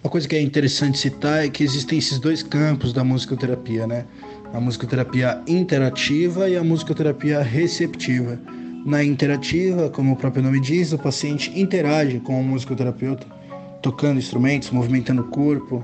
Uma 0.03 0.09
coisa 0.09 0.27
que 0.27 0.35
é 0.35 0.41
interessante 0.41 0.97
citar 0.97 1.45
é 1.45 1.49
que 1.49 1.63
existem 1.63 1.97
esses 1.97 2.19
dois 2.19 2.43
campos 2.43 2.91
da 2.91 3.03
musicoterapia, 3.03 3.87
né? 3.87 4.05
A 4.53 4.59
musicoterapia 4.59 5.41
interativa 5.47 6.49
e 6.49 6.57
a 6.57 6.63
musicoterapia 6.63 7.41
receptiva. 7.41 8.37
Na 8.85 9.03
interativa, 9.03 9.89
como 9.89 10.13
o 10.13 10.15
próprio 10.15 10.43
nome 10.43 10.59
diz, 10.59 10.91
o 10.91 10.97
paciente 10.97 11.51
interage 11.57 12.19
com 12.19 12.39
o 12.39 12.43
musicoterapeuta, 12.43 13.40
tocando 13.81 14.17
instrumentos, 14.17 14.69
movimentando 14.71 15.21
o 15.21 15.25
corpo, 15.25 15.83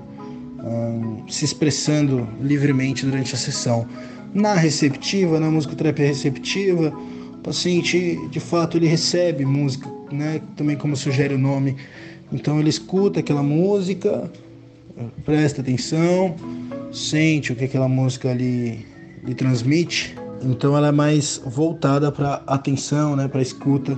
se 1.29 1.45
expressando 1.45 2.27
livremente 2.41 3.05
durante 3.05 3.33
a 3.33 3.37
sessão. 3.37 3.87
Na 4.33 4.53
receptiva, 4.53 5.39
na 5.39 5.49
musicoterapia 5.49 6.05
receptiva, 6.05 6.93
o 7.33 7.37
paciente, 7.37 8.19
de 8.29 8.39
fato, 8.39 8.77
ele 8.77 8.87
recebe 8.87 9.45
música, 9.45 9.89
né? 10.11 10.41
Também 10.55 10.75
como 10.75 10.95
sugere 10.95 11.33
o 11.33 11.37
nome, 11.37 11.77
então 12.31 12.59
ele 12.59 12.69
escuta 12.69 13.21
aquela 13.21 13.41
música, 13.41 14.29
presta 15.23 15.61
atenção, 15.61 16.35
sente 16.91 17.53
o 17.53 17.55
que 17.55 17.65
aquela 17.65 17.87
música 17.87 18.33
lhe, 18.33 18.85
lhe 19.23 19.33
transmite. 19.33 20.15
Então 20.43 20.75
ela 20.77 20.89
é 20.89 20.91
mais 20.91 21.41
voltada 21.45 22.11
para 22.11 22.43
atenção, 22.45 23.15
né, 23.15 23.27
para 23.27 23.41
escuta 23.41 23.97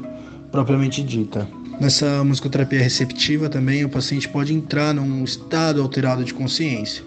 propriamente 0.52 1.04
dita. 1.04 1.48
Nessa 1.80 2.24
musicoterapia 2.26 2.82
receptiva 2.82 3.48
também 3.48 3.86
o 3.86 3.90
paciente 3.90 4.28
pode 4.28 4.54
entrar 4.54 4.94
num 4.94 5.24
estado 5.24 5.82
alterado 5.82 6.26
de 6.26 6.34
consciência. 6.34 7.04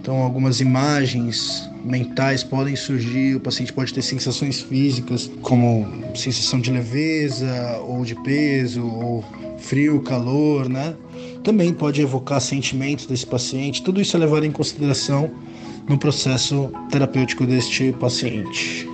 Então 0.00 0.16
algumas 0.16 0.60
imagens 0.60 1.70
mentais 1.84 2.42
podem 2.42 2.74
surgir, 2.74 3.36
o 3.36 3.40
paciente 3.40 3.72
pode 3.72 3.94
ter 3.94 4.02
sensações 4.02 4.60
físicas 4.60 5.30
como 5.40 5.86
sensação 6.16 6.60
de 6.60 6.72
leveza 6.72 7.78
ou 7.86 8.04
de 8.04 8.16
peso 8.16 8.84
ou 8.84 9.24
frio, 9.58 10.00
calor, 10.00 10.68
né? 10.68 10.96
Também 11.44 11.72
pode 11.72 12.00
evocar 12.00 12.40
sentimentos 12.40 13.06
desse 13.06 13.24
paciente. 13.24 13.84
Tudo 13.84 14.00
isso 14.00 14.16
é 14.16 14.20
levado 14.20 14.44
em 14.44 14.50
consideração 14.50 15.30
no 15.88 15.96
processo 15.96 16.72
terapêutico 16.90 17.46
deste 17.46 17.92
paciente. 17.92 18.88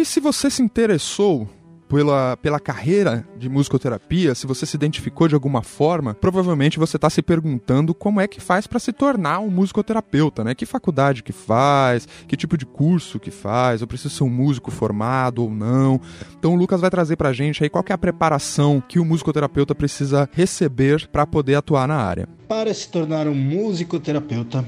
Aí, 0.00 0.04
se 0.04 0.18
você 0.18 0.50
se 0.50 0.62
interessou 0.62 1.48
pela, 1.88 2.36
pela 2.36 2.60
carreira 2.60 3.26
de 3.36 3.48
musicoterapia, 3.48 4.34
se 4.34 4.46
você 4.46 4.64
se 4.64 4.76
identificou 4.76 5.28
de 5.28 5.34
alguma 5.34 5.62
forma, 5.62 6.14
provavelmente 6.14 6.78
você 6.78 6.96
está 6.96 7.10
se 7.10 7.20
perguntando 7.20 7.92
como 7.92 8.20
é 8.20 8.28
que 8.28 8.40
faz 8.40 8.66
para 8.66 8.78
se 8.78 8.92
tornar 8.92 9.40
um 9.40 9.50
musicoterapeuta, 9.50 10.44
né? 10.44 10.54
Que 10.54 10.64
faculdade 10.64 11.22
que 11.22 11.32
faz, 11.32 12.06
que 12.26 12.36
tipo 12.36 12.56
de 12.56 12.64
curso 12.64 13.18
que 13.18 13.30
faz, 13.30 13.80
eu 13.80 13.86
preciso 13.86 14.14
ser 14.14 14.24
um 14.24 14.30
músico 14.30 14.70
formado 14.70 15.42
ou 15.42 15.50
não. 15.50 16.00
Então 16.38 16.54
o 16.54 16.56
Lucas 16.56 16.80
vai 16.80 16.90
trazer 16.90 17.16
para 17.16 17.30
a 17.30 17.32
gente 17.32 17.62
aí 17.62 17.68
qual 17.68 17.84
é 17.86 17.92
a 17.92 17.98
preparação 17.98 18.82
que 18.86 18.98
o 18.98 19.04
musicoterapeuta 19.04 19.74
precisa 19.74 20.28
receber 20.32 21.08
para 21.08 21.26
poder 21.26 21.56
atuar 21.56 21.86
na 21.88 21.96
área. 21.96 22.28
Para 22.48 22.72
se 22.72 22.88
tornar 22.88 23.26
um 23.26 23.34
musicoterapeuta, 23.34 24.64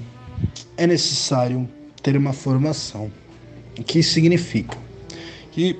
é 0.76 0.86
necessário 0.86 1.68
ter 2.02 2.16
uma 2.16 2.32
formação. 2.32 3.10
O 3.78 3.82
que 3.84 4.02
significa? 4.02 4.91
Que 5.52 5.78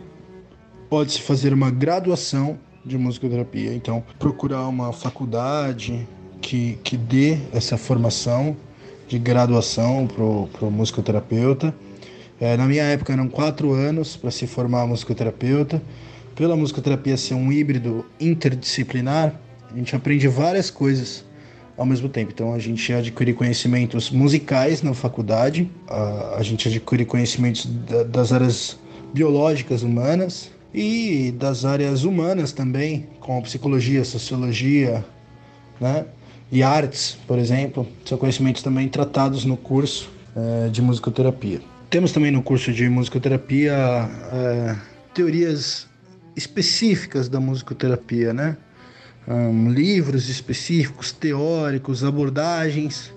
pode-se 0.89 1.21
fazer 1.21 1.53
uma 1.53 1.71
graduação 1.71 2.59
de 2.85 2.99
musicoterapia. 2.99 3.75
Então, 3.75 4.05
procurar 4.19 4.69
uma 4.69 4.93
faculdade 4.93 6.07
que, 6.41 6.79
que 6.85 6.97
dê 6.97 7.39
essa 7.53 7.77
formação 7.77 8.57
de 9.09 9.19
graduação 9.19 10.07
para 10.07 10.67
o 10.67 10.71
musicoterapeuta. 10.71 11.75
É, 12.41 12.57
na 12.57 12.67
minha 12.67 12.83
época 12.83 13.13
eram 13.13 13.29
quatro 13.29 13.73
anos 13.73 14.17
para 14.17 14.31
se 14.31 14.47
formar 14.47 14.87
musicoterapeuta. 14.87 15.83
Pela 16.35 16.57
musicoterapia 16.57 17.17
ser 17.17 17.35
um 17.35 17.53
híbrido 17.53 18.05
interdisciplinar, 18.21 19.35
a 19.71 19.77
gente 19.77 19.95
aprende 19.95 20.27
várias 20.29 20.71
coisas 20.71 21.25
ao 21.77 21.87
mesmo 21.87 22.09
tempo. 22.09 22.33
Então 22.35 22.53
a 22.53 22.59
gente 22.59 22.93
adquire 22.93 23.33
conhecimentos 23.33 24.11
musicais 24.11 24.83
na 24.83 24.93
faculdade, 24.93 25.71
a, 25.89 26.37
a 26.39 26.43
gente 26.43 26.69
adquire 26.69 27.05
conhecimentos 27.05 27.67
da, 27.67 28.03
das 28.03 28.33
áreas 28.33 28.79
biológicas 29.13 29.83
humanas 29.83 30.51
e 30.73 31.35
das 31.39 31.65
áreas 31.65 32.05
humanas 32.05 32.53
também, 32.53 33.07
como 33.21 33.43
psicologia, 33.43 34.05
sociologia, 34.05 35.05
né? 35.81 36.07
E 36.51 36.63
artes, 36.63 37.17
por 37.27 37.39
exemplo, 37.39 37.87
são 38.05 38.19
conhecimentos 38.19 38.63
também 38.63 38.89
tratados 38.89 39.45
no 39.45 39.57
curso 39.57 40.11
é, 40.37 40.69
de 40.69 40.83
musicoterapia. 40.83 41.61
temos 41.89 42.13
também 42.13 42.31
no 42.31 42.43
curso 42.43 42.73
de 42.73 42.89
musicoterapia 42.89 43.75
é, 44.33 44.77
teorias 45.15 45.87
específicas 46.35 47.29
da 47.29 47.39
musicoterapia, 47.39 48.33
né? 48.33 48.57
Um, 49.29 49.71
livros 49.71 50.29
específicos, 50.29 51.13
teóricos, 51.13 52.03
abordagens 52.03 53.13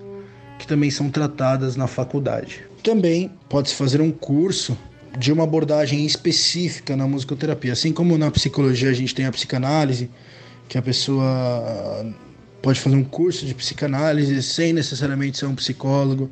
que 0.58 0.66
também 0.66 0.90
são 0.90 1.10
tratadas 1.10 1.74
na 1.74 1.86
faculdade. 1.86 2.64
Também 2.82 3.30
pode-se 3.48 3.74
fazer 3.74 4.00
um 4.00 4.12
curso 4.12 4.78
de 5.18 5.32
uma 5.32 5.44
abordagem 5.44 6.04
específica 6.04 6.96
na 6.96 7.06
musicoterapia, 7.06 7.72
assim 7.72 7.92
como 7.92 8.18
na 8.18 8.30
psicologia 8.30 8.90
a 8.90 8.92
gente 8.92 9.14
tem 9.14 9.24
a 9.24 9.32
psicanálise, 9.32 10.10
que 10.68 10.76
a 10.76 10.82
pessoa 10.82 12.14
pode 12.60 12.80
fazer 12.80 12.96
um 12.96 13.04
curso 13.04 13.46
de 13.46 13.54
psicanálise 13.54 14.42
sem 14.42 14.72
necessariamente 14.72 15.38
ser 15.38 15.46
um 15.46 15.54
psicólogo 15.54 16.30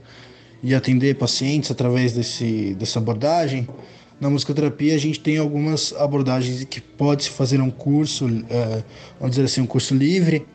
e 0.63 0.75
atender 0.75 1.15
pacientes 1.17 1.71
através 1.71 2.13
desse, 2.13 2.75
dessa 2.75 2.99
abordagem. 2.99 3.69
Na 4.21 4.29
musicoterapia 4.31 4.95
a 4.95 4.99
gente 4.99 5.21
tem 5.21 5.39
algumas 5.39 5.93
abordagens 5.95 6.65
que 6.65 6.81
pode 6.81 7.25
se 7.25 7.31
fazer 7.31 7.61
um 7.61 7.71
curso, 7.71 8.27
é, 8.49 8.83
vamos 9.19 9.37
dizer 9.37 9.45
assim, 9.45 9.61
um 9.61 9.67
curso 9.67 9.95
livre 9.95 10.47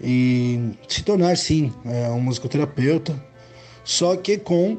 e 0.00 0.72
se 0.88 1.02
tornar 1.02 1.36
sim 1.36 1.72
é, 1.84 2.08
um 2.08 2.20
musicoterapeuta, 2.20 3.14
só 3.84 4.16
que 4.16 4.38
com 4.38 4.78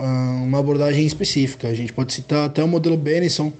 uma 0.00 0.58
abordagem 0.58 1.04
específica. 1.04 1.68
A 1.68 1.74
gente 1.74 1.92
pode 1.92 2.12
citar 2.12 2.46
até 2.46 2.64
o 2.64 2.68
modelo 2.68 2.96
Benison 2.96 3.52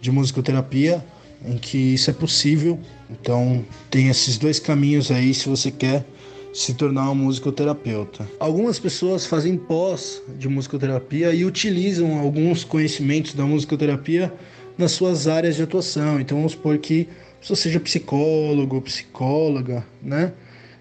de 0.00 0.10
musicoterapia, 0.10 1.04
em 1.44 1.58
que 1.58 1.94
isso 1.94 2.10
é 2.10 2.12
possível. 2.12 2.78
Então 3.10 3.64
tem 3.90 4.08
esses 4.08 4.38
dois 4.38 4.58
caminhos 4.58 5.10
aí 5.10 5.34
se 5.34 5.48
você 5.48 5.70
quer 5.70 6.04
se 6.52 6.72
tornar 6.72 7.10
um 7.10 7.14
musicoterapeuta. 7.14 8.26
Algumas 8.40 8.78
pessoas 8.78 9.26
fazem 9.26 9.58
pós 9.58 10.22
de 10.38 10.48
musicoterapia 10.48 11.32
e 11.34 11.44
utilizam 11.44 12.18
alguns 12.18 12.64
conhecimentos 12.64 13.34
da 13.34 13.44
musicoterapia 13.44 14.32
nas 14.78 14.92
suas 14.92 15.28
áreas 15.28 15.56
de 15.56 15.62
atuação. 15.62 16.18
Então 16.18 16.38
vamos 16.38 16.52
supor 16.52 16.78
que 16.78 17.06
você 17.42 17.54
seja 17.54 17.78
psicólogo, 17.78 18.80
psicóloga, 18.80 19.84
né? 20.02 20.32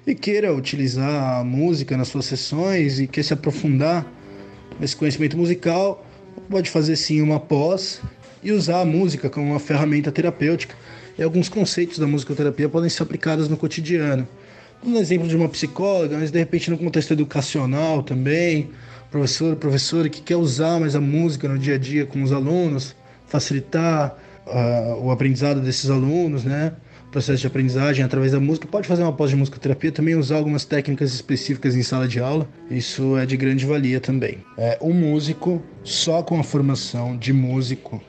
E 0.08 0.16
queira 0.16 0.54
utilizar 0.54 1.40
a 1.40 1.44
música 1.44 1.98
nas 1.98 2.08
suas 2.08 2.26
sessões 2.26 3.00
e 3.00 3.08
quer 3.08 3.24
se 3.24 3.34
aprofundar 3.34 4.06
nesse 4.80 4.96
conhecimento 4.96 5.38
musical, 5.38 6.06
pode 6.50 6.70
fazer 6.70 6.96
sim 6.96 7.22
uma 7.22 7.40
pós 7.40 8.02
e 8.44 8.52
usar 8.52 8.82
a 8.82 8.86
música 8.86 9.30
como 9.30 9.52
uma 9.52 9.60
ferramenta 9.60 10.12
terapêutica. 10.12 10.76
E 11.18 11.24
alguns 11.24 11.50
conceitos 11.50 11.98
da 11.98 12.06
musicoterapia 12.06 12.68
podem 12.68 12.90
ser 12.90 13.04
aplicados 13.04 13.48
no 13.48 13.58
cotidiano 13.58 14.28
um 14.86 14.98
exemplo 14.98 15.28
de 15.28 15.36
uma 15.36 15.50
psicóloga, 15.50 16.18
mas 16.18 16.32
de 16.32 16.38
repente 16.38 16.70
no 16.70 16.78
contexto 16.78 17.12
educacional 17.12 18.04
também, 18.04 18.70
professor, 19.10 19.56
professora 19.56 20.08
que 20.10 20.22
quer 20.22 20.36
usar 20.36 20.80
mais 20.80 20.96
a 20.96 21.02
música 21.02 21.48
no 21.48 21.58
dia 21.58 21.76
a 21.76 21.78
dia 21.78 22.06
com 22.06 22.22
os 22.22 22.32
alunos, 22.32 22.96
facilitar 23.28 24.16
uh, 24.46 25.04
o 25.04 25.12
aprendizado 25.12 25.60
desses 25.60 25.90
alunos, 25.90 26.44
né? 26.44 26.74
Processo 27.16 27.40
de 27.40 27.48
aprendizagem 27.48 28.04
através 28.04 28.34
da 28.34 28.42
música, 28.42 28.68
pode 28.68 28.90
fazer 28.90 29.02
uma 29.02 29.14
pós 29.14 29.30
de 29.30 29.38
musicoterapia, 29.38 29.90
também 29.90 30.16
usar 30.16 30.36
algumas 30.36 30.66
técnicas 30.66 31.14
específicas 31.14 31.74
em 31.74 31.82
sala 31.82 32.10
de 32.10 32.20
aula, 32.20 32.46
isso 32.70 33.18
é 33.18 33.26
de 33.26 33.38
grande 33.38 33.66
valia 33.66 34.02
também. 34.02 34.40
É, 34.58 34.78
um 34.82 34.92
músico, 34.92 35.64
só 35.82 36.22
com 36.22 36.38
a 36.38 36.44
formação 36.44 37.16
de 37.16 37.32
músico, 37.32 38.04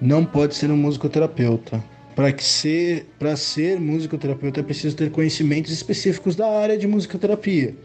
não 0.00 0.24
pode 0.24 0.56
ser 0.56 0.72
um 0.72 0.76
musicoterapeuta. 0.76 1.84
Para 2.16 2.36
ser, 2.36 3.06
ser 3.36 3.78
musicoterapeuta 3.78 4.58
é 4.58 4.62
preciso 4.64 4.96
ter 4.96 5.08
conhecimentos 5.12 5.70
específicos 5.70 6.34
da 6.34 6.48
área 6.48 6.76
de 6.76 6.88
musicoterapia. 6.88 7.76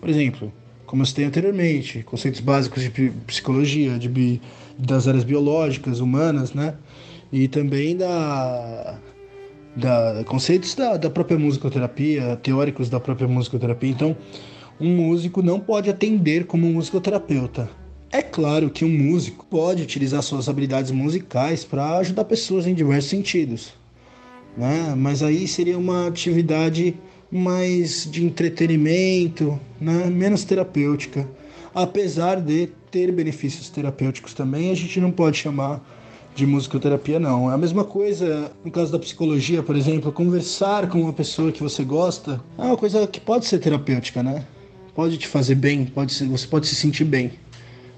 Por 0.00 0.08
exemplo, 0.08 0.52
como 0.86 1.02
eu 1.02 1.06
citei 1.06 1.24
anteriormente, 1.24 2.04
conceitos 2.04 2.40
básicos 2.40 2.84
de 2.84 2.90
psicologia, 3.26 3.98
de, 3.98 4.40
das 4.78 5.08
áreas 5.08 5.24
biológicas, 5.24 5.98
humanas, 5.98 6.54
né? 6.54 6.74
E 7.32 7.48
também 7.48 7.96
da, 7.96 8.98
da 9.76 10.24
conceitos 10.26 10.74
da, 10.74 10.96
da 10.96 11.10
própria 11.10 11.38
musicoterapia, 11.38 12.36
teóricos 12.42 12.88
da 12.88 12.98
própria 13.00 13.28
musicoterapia. 13.28 13.90
Então, 13.90 14.16
um 14.80 14.94
músico 14.96 15.42
não 15.42 15.60
pode 15.60 15.90
atender 15.90 16.46
como 16.46 16.66
um 16.66 16.72
musicoterapeuta. 16.72 17.68
É 18.12 18.22
claro 18.22 18.70
que 18.70 18.84
um 18.84 18.88
músico 18.88 19.46
pode 19.48 19.82
utilizar 19.82 20.22
suas 20.22 20.48
habilidades 20.48 20.90
musicais 20.90 21.64
para 21.64 21.98
ajudar 21.98 22.24
pessoas 22.24 22.66
em 22.66 22.74
diversos 22.74 23.10
sentidos 23.10 23.80
né? 24.56 24.94
Mas 24.96 25.22
aí 25.22 25.46
seria 25.46 25.78
uma 25.78 26.06
atividade 26.06 26.94
mais 27.30 28.08
de 28.10 28.24
entretenimento, 28.24 29.58
né? 29.80 30.06
menos 30.06 30.44
terapêutica. 30.44 31.28
Apesar 31.74 32.40
de 32.40 32.68
ter 32.90 33.12
benefícios 33.12 33.70
terapêuticos 33.70 34.34
também, 34.34 34.70
a 34.70 34.74
gente 34.74 35.00
não 35.00 35.12
pode 35.12 35.38
chamar 35.38 35.80
de 36.40 36.46
musicoterapia 36.46 37.20
não. 37.20 37.50
É 37.50 37.54
a 37.54 37.58
mesma 37.58 37.84
coisa 37.84 38.50
no 38.64 38.70
caso 38.70 38.90
da 38.90 38.98
psicologia, 38.98 39.62
por 39.62 39.76
exemplo, 39.76 40.10
conversar 40.10 40.88
com 40.88 41.02
uma 41.02 41.12
pessoa 41.12 41.52
que 41.52 41.62
você 41.62 41.84
gosta 41.84 42.40
é 42.56 42.62
uma 42.62 42.76
coisa 42.76 43.06
que 43.06 43.20
pode 43.20 43.44
ser 43.44 43.58
terapêutica, 43.58 44.22
né? 44.22 44.44
Pode 44.94 45.18
te 45.18 45.28
fazer 45.28 45.54
bem, 45.54 45.84
pode 45.84 46.14
ser, 46.14 46.26
você 46.26 46.46
pode 46.46 46.66
se 46.66 46.74
sentir 46.74 47.04
bem, 47.04 47.32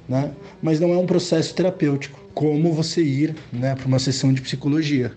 né? 0.08 0.32
Mas 0.60 0.80
não 0.80 0.92
é 0.92 0.96
um 0.96 1.06
processo 1.06 1.54
terapêutico, 1.54 2.18
como 2.34 2.72
você 2.72 3.02
ir, 3.02 3.36
né, 3.52 3.74
para 3.76 3.86
uma 3.86 3.98
sessão 3.98 4.32
de 4.32 4.40
psicologia. 4.40 5.12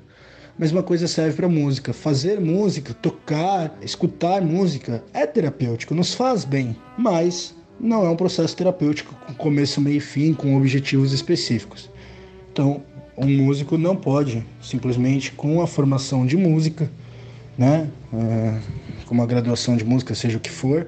Mesma 0.57 0.83
coisa 0.83 1.07
serve 1.07 1.35
para 1.35 1.49
música. 1.49 1.93
Fazer 1.93 2.39
música, 2.39 2.93
tocar, 2.93 3.75
escutar 3.81 4.41
música 4.41 5.03
é 5.13 5.25
terapêutico, 5.25 5.95
nos 5.95 6.13
faz 6.13 6.45
bem, 6.45 6.75
mas 6.97 7.55
não 7.79 8.05
é 8.05 8.09
um 8.09 8.15
processo 8.15 8.55
terapêutico 8.55 9.15
com 9.25 9.33
começo, 9.33 9.81
meio 9.81 9.97
e 9.97 9.99
fim, 9.99 10.33
com 10.33 10.55
objetivos 10.55 11.11
específicos. 11.11 11.89
Então, 12.51 12.83
um 13.17 13.27
músico 13.27 13.77
não 13.77 13.95
pode 13.95 14.45
simplesmente 14.61 15.31
com 15.31 15.61
a 15.61 15.67
formação 15.67 16.25
de 16.25 16.35
música, 16.35 16.89
né, 17.57 17.89
é, 18.13 18.59
com 19.05 19.13
uma 19.13 19.25
graduação 19.25 19.77
de 19.77 19.85
música, 19.85 20.13
seja 20.13 20.37
o 20.37 20.41
que 20.41 20.49
for, 20.49 20.87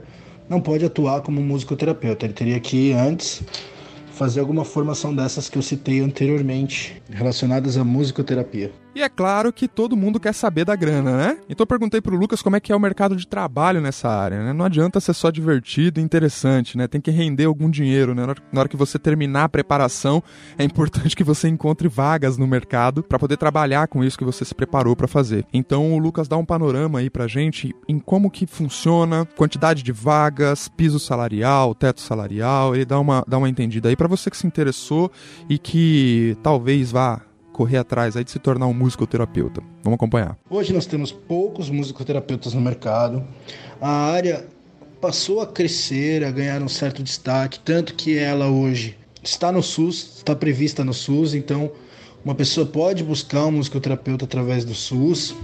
não 0.50 0.60
pode 0.60 0.86
atuar 0.86 1.22
como 1.22 1.42
musicoterapeuta. 1.42 2.26
Ele 2.26 2.34
teria 2.34 2.60
que 2.60 2.92
antes 2.92 3.44
fazer 4.12 4.40
alguma 4.40 4.66
formação 4.66 5.14
dessas 5.14 5.48
que 5.48 5.58
eu 5.58 5.62
citei 5.62 6.00
anteriormente, 6.00 7.02
relacionadas 7.10 7.78
à 7.78 7.84
musicoterapia. 7.84 8.72
E 8.98 9.04
é 9.04 9.10
claro 9.10 9.54
que 9.54 9.68
todo 9.68 9.96
mundo 9.96 10.20
quer 10.20 10.34
saber 10.34 10.66
da 10.66 10.76
grana, 10.76 11.16
né? 11.16 11.38
Então 11.48 11.62
eu 11.62 11.68
perguntei 11.68 12.02
pro 12.02 12.18
Lucas 12.18 12.42
como 12.42 12.56
é 12.56 12.60
que 12.60 12.72
é 12.72 12.76
o 12.76 12.80
mercado 12.80 13.16
de 13.16 13.28
trabalho 13.28 13.80
nessa 13.80 14.10
área, 14.10 14.44
né? 14.44 14.54
Não 14.54 14.66
adianta 14.66 15.00
ser 15.00 15.14
só 15.14 15.30
divertido 15.30 16.00
e 16.00 16.04
interessante, 16.04 16.76
né? 16.76 16.88
Tem 16.88 17.00
que 17.00 17.12
render 17.12 17.46
algum 17.46 17.70
dinheiro, 17.70 18.16
né? 18.16 18.26
Na 18.52 18.60
hora 18.60 18.68
que 18.68 18.76
você 18.76 18.98
terminar 18.98 19.44
a 19.44 19.50
preparação, 19.50 20.24
é 20.58 20.64
importante 20.64 21.16
que 21.16 21.24
você 21.24 21.48
encontre 21.48 21.88
vagas 21.88 22.40
no 22.40 22.48
mercado 22.48 23.04
para 23.04 23.20
poder 23.20 23.38
trabalhar 23.38 23.88
com 23.88 24.04
isso 24.04 24.18
que 24.18 24.26
você 24.26 24.44
se 24.44 24.56
preparou 24.56 24.96
para 24.96 25.08
fazer. 25.08 25.46
Então 25.54 25.94
o 25.94 26.00
Lucas 26.00 26.28
dá 26.28 26.36
um 26.36 26.44
panorama 26.44 26.98
aí 26.98 27.08
pra 27.08 27.28
gente 27.28 27.76
em 27.88 28.00
como 28.00 28.32
que 28.32 28.48
funciona, 28.48 29.28
quantidade 29.38 29.84
de 29.84 29.92
vagas, 29.92 30.70
piso 30.70 31.00
salarial, 31.00 31.76
teto 31.76 32.02
salarial, 32.02 32.74
ele 32.74 32.84
dá 32.84 33.00
uma, 33.00 33.24
dá 33.28 33.38
uma 33.38 33.48
entendida 33.48 33.90
aí 33.90 33.96
para 33.96 34.08
você 34.08 34.32
que 34.32 34.38
se 34.38 34.48
interessou 34.48 35.12
e 35.48 35.60
que 35.60 36.36
talvez 36.42 36.92
vá 36.92 37.27
correr 37.58 37.78
atrás 37.78 38.16
aí 38.16 38.24
de 38.24 38.30
se 38.30 38.38
tornar 38.38 38.68
um 38.68 38.74
musicoterapeuta. 38.74 39.64
Vamos 39.84 39.98
acompanhar. 39.98 40.38
Hoje 40.48 40.72
nós 40.72 40.86
temos 40.86 41.12
poucos 41.12 41.72
musicoterapeutas 41.72 42.54
no 42.54 42.62
mercado. 42.62 43.26
A 43.82 43.90
área 43.90 44.46
passou 45.02 45.42
a 45.42 45.48
crescer, 45.48 46.24
a 46.24 46.30
ganhar 46.30 46.62
um 46.62 46.70
certo 46.70 47.02
destaque, 47.02 47.60
tanto 47.60 47.96
que 47.96 48.16
ela 48.16 48.48
hoje 48.48 48.96
está 49.24 49.52
no 49.52 49.64
SUS, 49.64 50.18
está 50.18 50.36
prevista 50.36 50.84
no 50.84 50.94
SUS, 50.94 51.34
então 51.34 51.72
uma 52.24 52.36
pessoa 52.36 52.66
pode 52.66 53.04
buscar 53.04 53.48
um 53.48 53.54
musicoterapeuta 53.54 54.26
através 54.26 54.64
do 54.64 54.76
SUS, 54.76 55.36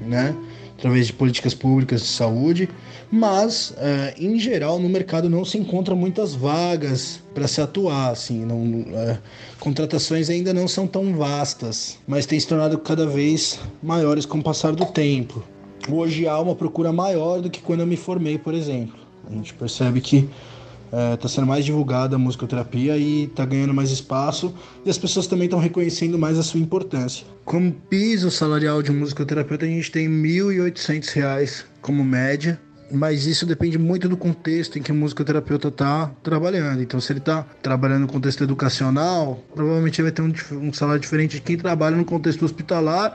né? 0.00 0.34
Através 0.80 1.06
de 1.06 1.12
políticas 1.12 1.52
públicas 1.52 2.00
de 2.00 2.08
saúde, 2.08 2.68
mas 3.12 3.74
é, 3.76 4.14
em 4.18 4.38
geral 4.38 4.78
no 4.78 4.88
mercado 4.88 5.28
não 5.28 5.44
se 5.44 5.58
encontra 5.58 5.94
muitas 5.94 6.34
vagas 6.34 7.20
para 7.34 7.46
se 7.46 7.60
atuar, 7.60 8.10
assim, 8.10 8.46
não, 8.46 8.86
é, 8.96 9.18
contratações 9.58 10.30
ainda 10.30 10.54
não 10.54 10.66
são 10.66 10.86
tão 10.86 11.14
vastas, 11.14 11.98
mas 12.08 12.24
têm 12.24 12.40
se 12.40 12.48
tornado 12.48 12.78
cada 12.78 13.06
vez 13.06 13.60
maiores 13.82 14.24
com 14.24 14.38
o 14.38 14.42
passar 14.42 14.72
do 14.72 14.86
tempo. 14.86 15.42
Hoje 15.86 16.26
há 16.26 16.40
uma 16.40 16.54
procura 16.54 16.90
maior 16.90 17.42
do 17.42 17.50
que 17.50 17.60
quando 17.60 17.80
eu 17.80 17.86
me 17.86 17.96
formei, 17.96 18.38
por 18.38 18.54
exemplo. 18.54 18.98
A 19.30 19.34
gente 19.34 19.52
percebe 19.52 20.00
que 20.00 20.28
está 21.14 21.26
é, 21.26 21.28
sendo 21.28 21.46
mais 21.46 21.64
divulgada 21.64 22.16
a 22.16 22.18
musicoterapia 22.18 22.96
e 22.96 23.24
está 23.24 23.44
ganhando 23.44 23.72
mais 23.72 23.90
espaço 23.90 24.54
e 24.84 24.90
as 24.90 24.98
pessoas 24.98 25.26
também 25.26 25.44
estão 25.44 25.58
reconhecendo 25.58 26.18
mais 26.18 26.38
a 26.38 26.42
sua 26.42 26.58
importância. 26.58 27.26
Como 27.44 27.72
piso 27.72 28.30
salarial 28.30 28.82
de 28.82 28.90
um 28.90 28.96
musicoterapeuta, 28.96 29.64
a 29.64 29.68
gente 29.68 29.90
tem 29.90 30.08
R$ 30.08 30.12
1.800 30.12 31.64
como 31.80 32.04
média, 32.04 32.60
mas 32.90 33.26
isso 33.26 33.46
depende 33.46 33.78
muito 33.78 34.08
do 34.08 34.16
contexto 34.16 34.78
em 34.78 34.82
que 34.82 34.90
o 34.90 34.94
musicoterapeuta 34.94 35.68
está 35.68 36.10
trabalhando. 36.22 36.82
Então, 36.82 37.00
se 37.00 37.12
ele 37.12 37.20
está 37.20 37.44
trabalhando 37.62 38.02
no 38.02 38.08
contexto 38.08 38.42
educacional, 38.42 39.42
provavelmente 39.54 40.02
vai 40.02 40.10
ter 40.10 40.22
um, 40.22 40.32
um 40.52 40.72
salário 40.72 41.00
diferente 41.00 41.36
de 41.36 41.42
quem 41.42 41.56
trabalha 41.56 41.96
no 41.96 42.04
contexto 42.04 42.44
hospitalar 42.44 43.14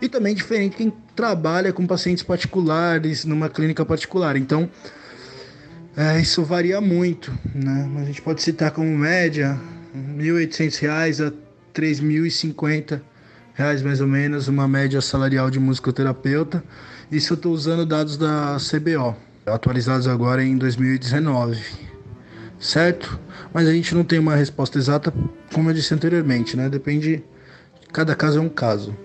e 0.00 0.08
também 0.08 0.34
diferente 0.34 0.76
quem 0.76 0.92
trabalha 1.16 1.72
com 1.72 1.86
pacientes 1.86 2.22
particulares 2.22 3.24
numa 3.24 3.48
clínica 3.48 3.84
particular. 3.84 4.36
Então, 4.36 4.68
é, 5.96 6.20
isso 6.20 6.42
varia 6.44 6.80
muito, 6.80 7.32
né? 7.54 7.88
Mas 7.92 8.02
a 8.02 8.06
gente 8.06 8.22
pode 8.22 8.42
citar 8.42 8.70
como 8.72 8.96
média 8.96 9.58
R$ 9.94 10.22
1.800 10.22 11.28
a 11.28 11.32
3.050 11.72 13.00
reais 13.54 13.82
mais 13.82 14.00
ou 14.00 14.06
menos, 14.06 14.48
uma 14.48 14.66
média 14.66 15.00
salarial 15.00 15.50
de 15.50 15.60
musicoterapeuta. 15.60 16.62
Isso 17.10 17.32
eu 17.32 17.36
estou 17.36 17.52
usando 17.52 17.86
dados 17.86 18.16
da 18.16 18.56
CBO, 18.56 19.16
atualizados 19.46 20.08
agora 20.08 20.42
em 20.42 20.56
2019, 20.56 21.62
certo? 22.58 23.20
Mas 23.52 23.68
a 23.68 23.72
gente 23.72 23.94
não 23.94 24.02
tem 24.02 24.18
uma 24.18 24.34
resposta 24.34 24.78
exata, 24.78 25.14
como 25.52 25.70
eu 25.70 25.74
disse 25.74 25.94
anteriormente, 25.94 26.56
né? 26.56 26.68
Depende, 26.68 27.22
cada 27.92 28.16
caso 28.16 28.38
é 28.38 28.42
um 28.42 28.48
caso. 28.48 28.96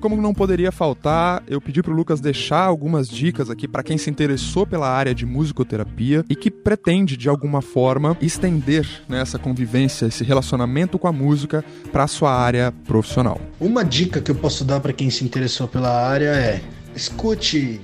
Como 0.00 0.20
não 0.20 0.34
poderia 0.34 0.72
faltar, 0.72 1.42
eu 1.46 1.60
pedi 1.60 1.82
para 1.82 1.92
o 1.92 1.96
Lucas 1.96 2.20
deixar 2.20 2.64
algumas 2.64 3.08
dicas 3.08 3.50
aqui 3.50 3.68
para 3.68 3.82
quem 3.82 3.96
se 3.96 4.10
interessou 4.10 4.66
pela 4.66 4.88
área 4.88 5.14
de 5.14 5.24
musicoterapia 5.24 6.24
e 6.28 6.34
que 6.34 6.50
pretende, 6.50 7.16
de 7.16 7.28
alguma 7.28 7.62
forma, 7.62 8.16
estender 8.20 8.86
né, 9.08 9.20
essa 9.20 9.38
convivência, 9.38 10.06
esse 10.06 10.24
relacionamento 10.24 10.98
com 10.98 11.06
a 11.06 11.12
música 11.12 11.64
para 11.92 12.04
a 12.04 12.08
sua 12.08 12.34
área 12.34 12.72
profissional. 12.86 13.40
Uma 13.60 13.84
dica 13.84 14.20
que 14.20 14.30
eu 14.30 14.34
posso 14.34 14.64
dar 14.64 14.80
para 14.80 14.92
quem 14.92 15.10
se 15.10 15.24
interessou 15.24 15.68
pela 15.68 15.90
área 15.90 16.30
é 16.30 16.60
escute 16.94 17.80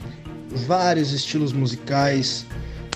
vários 0.50 1.12
estilos 1.12 1.52
musicais, 1.52 2.46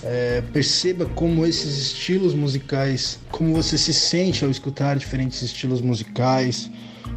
é, 0.03 0.43
perceba 0.53 1.07
como 1.07 1.47
esses 1.47 1.79
estilos 1.79 2.35
musicais, 2.35 3.19
como 3.31 3.55
você 3.55 3.79
se 3.79 3.95
sente 3.95 4.45
ao 4.45 4.51
escutar 4.51 4.97
diferentes 4.97 5.41
estilos 5.43 5.81
musicais. 5.81 6.71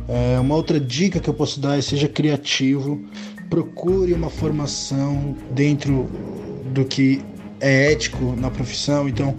É, 0.07 0.39
uma 0.39 0.55
outra 0.55 0.79
dica 0.79 1.19
que 1.19 1.29
eu 1.29 1.33
posso 1.33 1.59
dar 1.59 1.77
é 1.77 1.81
seja 1.81 2.07
criativo, 2.07 3.01
procure 3.49 4.13
uma 4.13 4.29
formação 4.29 5.35
dentro 5.51 6.09
do 6.73 6.85
que 6.85 7.21
é 7.59 7.91
ético 7.91 8.35
na 8.37 8.49
profissão. 8.49 9.07
Então, 9.07 9.35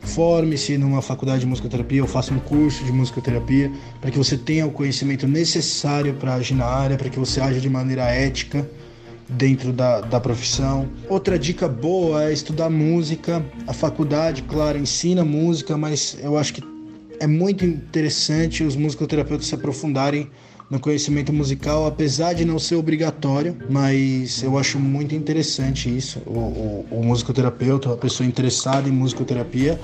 forme-se 0.00 0.76
numa 0.76 1.00
faculdade 1.00 1.40
de 1.40 1.46
musicoterapia 1.46 2.02
ou 2.02 2.08
faça 2.08 2.32
um 2.32 2.38
curso 2.38 2.84
de 2.84 2.92
musicoterapia 2.92 3.70
para 4.00 4.10
que 4.10 4.18
você 4.18 4.36
tenha 4.36 4.66
o 4.66 4.70
conhecimento 4.70 5.26
necessário 5.26 6.14
para 6.14 6.34
agir 6.34 6.54
na 6.54 6.66
área, 6.66 6.96
para 6.96 7.08
que 7.08 7.18
você 7.18 7.40
aja 7.40 7.60
de 7.60 7.70
maneira 7.70 8.04
ética 8.04 8.68
dentro 9.28 9.72
da, 9.72 10.00
da 10.00 10.20
profissão. 10.20 10.88
Outra 11.08 11.38
dica 11.38 11.68
boa 11.68 12.24
é 12.24 12.32
estudar 12.32 12.68
música. 12.68 13.44
A 13.66 13.72
faculdade, 13.72 14.42
claro, 14.42 14.78
ensina 14.78 15.24
música, 15.24 15.76
mas 15.76 16.16
eu 16.20 16.36
acho 16.36 16.54
que 16.54 16.71
é 17.22 17.26
muito 17.28 17.64
interessante 17.64 18.64
os 18.64 18.74
musicoterapeutas 18.74 19.46
se 19.46 19.54
aprofundarem 19.54 20.28
no 20.68 20.80
conhecimento 20.80 21.32
musical, 21.32 21.86
apesar 21.86 22.32
de 22.32 22.44
não 22.44 22.58
ser 22.58 22.74
obrigatório, 22.74 23.56
mas 23.70 24.42
eu 24.42 24.58
acho 24.58 24.76
muito 24.80 25.14
interessante 25.14 25.88
isso. 25.96 26.20
O, 26.26 26.38
o, 26.40 26.86
o 26.90 27.04
musicoterapeuta, 27.04 27.92
a 27.92 27.96
pessoa 27.96 28.26
interessada 28.26 28.88
em 28.88 28.92
musicoterapia, 28.92 29.78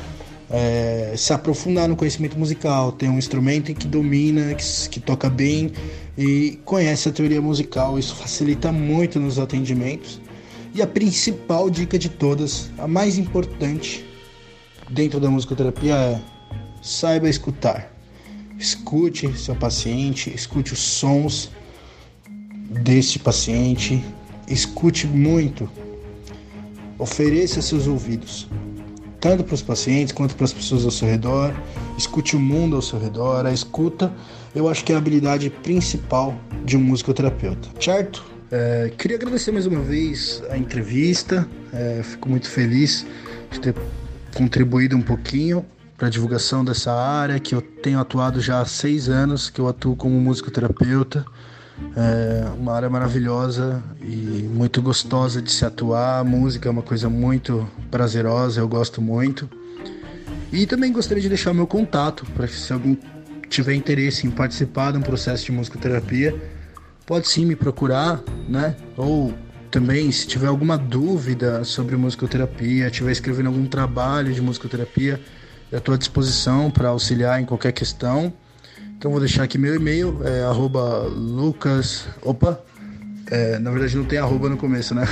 é, 0.51 1.15
se 1.17 1.33
aprofundar 1.33 1.89
no 1.89 1.95
conhecimento 1.95 2.37
musical, 2.37 2.91
ter 2.91 3.09
um 3.09 3.19
instrumento 3.19 3.73
que 3.73 3.87
domina, 3.87 4.53
que, 4.55 4.89
que 4.89 4.99
toca 4.99 5.31
bem 5.31 5.71
e 6.17 6.59
conhece 6.65 7.09
a 7.09 7.13
teoria 7.13 7.41
musical. 7.41 8.01
Isso 8.01 8.17
facilita 8.17 8.73
muito 8.73 9.21
nos 9.21 9.39
atendimentos. 9.39 10.21
E 10.75 10.83
a 10.83 10.89
principal 10.89 11.71
dica 11.71 11.97
de 11.97 12.09
todas, 12.09 12.69
a 12.77 12.89
mais 12.89 13.17
importante 13.17 14.05
dentro 14.91 15.21
da 15.21 15.31
musicoterapia 15.31 15.95
é 15.95 16.38
saiba 16.83 17.29
escutar. 17.29 17.93
Escute 18.59 19.33
seu 19.39 19.55
paciente, 19.55 20.33
escute 20.35 20.73
os 20.73 20.81
sons 20.81 21.51
deste 22.83 23.19
paciente, 23.19 24.05
escute 24.49 25.07
muito. 25.07 25.71
Ofereça 26.99 27.63
seus 27.63 27.87
ouvidos, 27.87 28.49
tanto 29.21 29.45
para 29.45 29.55
os 29.55 29.63
pacientes 29.63 30.13
quanto 30.13 30.35
para 30.35 30.45
as 30.45 30.53
pessoas 30.53 30.85
ao 30.85 30.91
seu 30.91 31.07
redor. 31.07 31.55
Escute 31.97 32.35
o 32.35 32.41
mundo 32.41 32.75
ao 32.75 32.83
seu 32.83 32.99
redor. 32.99 33.47
A 33.47 33.53
escuta, 33.53 34.13
eu 34.55 34.69
acho 34.69 34.85
que 34.85 34.93
é 34.93 34.97
a 34.97 34.99
habilidade 34.99 35.49
principal 35.51 36.35
de 36.65 36.77
um 36.77 36.81
musicoterapeuta, 36.81 37.69
certo? 37.81 38.25
É, 38.51 38.91
queria 38.97 39.17
agradecer 39.17 39.53
mais 39.53 39.67
uma 39.67 39.81
vez 39.81 40.43
a 40.51 40.59
entrevista. 40.59 41.49
É, 41.73 42.01
fico 42.03 42.29
muito 42.29 42.49
feliz 42.49 43.07
de 43.53 43.61
ter 43.61 43.75
contribuído 44.35 44.97
um 44.97 45.03
pouquinho 45.03 45.65
para 45.99 46.09
divulgação 46.09 46.65
dessa 46.65 46.93
área, 46.93 47.41
que 47.41 47.57
eu 47.57 47.61
tenho 47.61 47.99
atuado 47.99 48.41
já 48.41 48.61
há 48.61 48.65
seis 48.65 49.09
anos, 49.09 49.51
que 49.51 49.61
eu 49.61 49.67
atuo 49.67 49.97
como 49.97 50.19
musicoterapeuta. 50.21 51.27
É 51.97 52.49
uma 52.57 52.73
área 52.73 52.89
maravilhosa 52.89 53.83
e 54.01 54.49
muito 54.49 54.81
gostosa 54.81 55.43
de 55.43 55.51
se 55.51 55.65
atuar. 55.65 56.21
A 56.21 56.25
música 56.25 56.69
é 56.69 56.71
uma 56.71 56.83
coisa 56.83 57.11
muito 57.11 57.69
prazerosa, 57.91 58.61
eu 58.61 58.69
gosto 58.69 59.03
muito. 59.03 59.51
E 60.53 60.67
também 60.67 60.93
gostaria 60.93 61.21
de 61.21 61.29
deixar 61.29 61.53
meu 61.53 61.67
contato 61.67 62.25
para 62.27 62.47
que 62.47 62.55
se 62.55 62.73
alguém 62.73 62.97
tiver 63.49 63.75
interesse 63.75 64.25
em 64.25 64.31
participar 64.31 64.93
de 64.93 64.99
um 64.99 65.03
processo 65.03 65.47
de 65.47 65.53
musicoterapia, 65.53 66.41
pode 67.07 67.27
sim 67.27 67.45
me 67.45 67.57
procurar, 67.57 68.23
né? 68.49 68.77
Ou 68.97 69.35
também, 69.69 70.13
se 70.13 70.29
tiver 70.29 70.47
alguma 70.47 70.79
dúvida 70.79 71.65
sobre 71.65 71.97
musicoterapia, 71.97 72.87
estiver 72.87 73.11
escrevendo 73.11 73.49
algum 73.49 73.67
trabalho 73.67 74.33
de 74.33 74.41
musicoterapia, 74.41 75.21
eu 75.71 75.79
estou 75.79 75.95
à 75.95 75.99
disposição 75.99 76.71
para 76.71 76.89
auxiliar 76.89 77.41
em 77.41 77.45
qualquer 77.45 77.73
questão. 77.73 78.33
Então 78.97 79.11
vou 79.11 79.21
deixar 79.21 79.45
aqui 79.45 79.59
meu 79.59 79.75
e-mail, 79.75 80.21
é 80.25 80.43
arroba 80.43 81.07
lucas... 81.07 82.07
Opa! 82.23 82.61
É, 83.31 83.59
na 83.59 83.71
verdade 83.71 83.95
não 83.97 84.05
tem 84.05 84.19
arroba 84.19 84.49
no 84.49 84.57
começo, 84.57 84.95
né? 84.95 85.07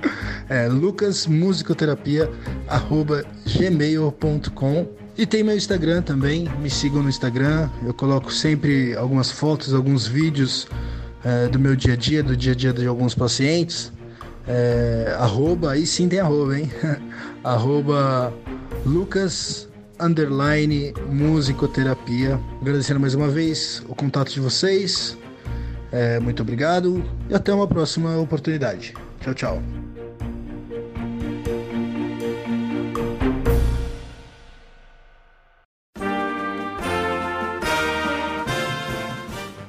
é 0.48 0.68
lucasmusicoterapia 0.68 2.30
arroba 2.68 3.24
gmail.com 3.46 4.86
e 5.16 5.26
tem 5.26 5.42
meu 5.42 5.56
Instagram 5.56 6.02
também, 6.02 6.48
me 6.60 6.70
sigam 6.70 7.02
no 7.02 7.08
Instagram. 7.08 7.68
Eu 7.84 7.92
coloco 7.92 8.32
sempre 8.32 8.94
algumas 8.96 9.30
fotos, 9.30 9.74
alguns 9.74 10.06
vídeos 10.06 10.66
é, 11.24 11.48
do 11.48 11.58
meu 11.58 11.74
dia 11.74 11.94
a 11.94 11.96
dia, 11.96 12.22
do 12.22 12.36
dia 12.36 12.52
a 12.52 12.54
dia 12.54 12.72
de 12.72 12.86
alguns 12.86 13.14
pacientes. 13.14 13.92
É, 14.46 15.14
arroba, 15.18 15.72
aí 15.72 15.86
sim 15.86 16.08
tem 16.08 16.18
arroba, 16.18 16.58
hein? 16.58 16.70
arroba 17.44 18.32
Lucas 18.84 19.68
underline 20.02 20.92
musicoterapia. 21.08 22.38
Agradecendo 22.60 23.00
mais 23.00 23.14
uma 23.14 23.28
vez 23.28 23.82
o 23.88 23.94
contato 23.94 24.32
de 24.32 24.40
vocês. 24.40 25.16
É, 25.90 26.18
muito 26.18 26.42
obrigado 26.42 27.04
e 27.28 27.34
até 27.34 27.52
uma 27.52 27.66
próxima 27.66 28.18
oportunidade. 28.18 28.94
Tchau, 29.20 29.34
tchau. 29.34 29.81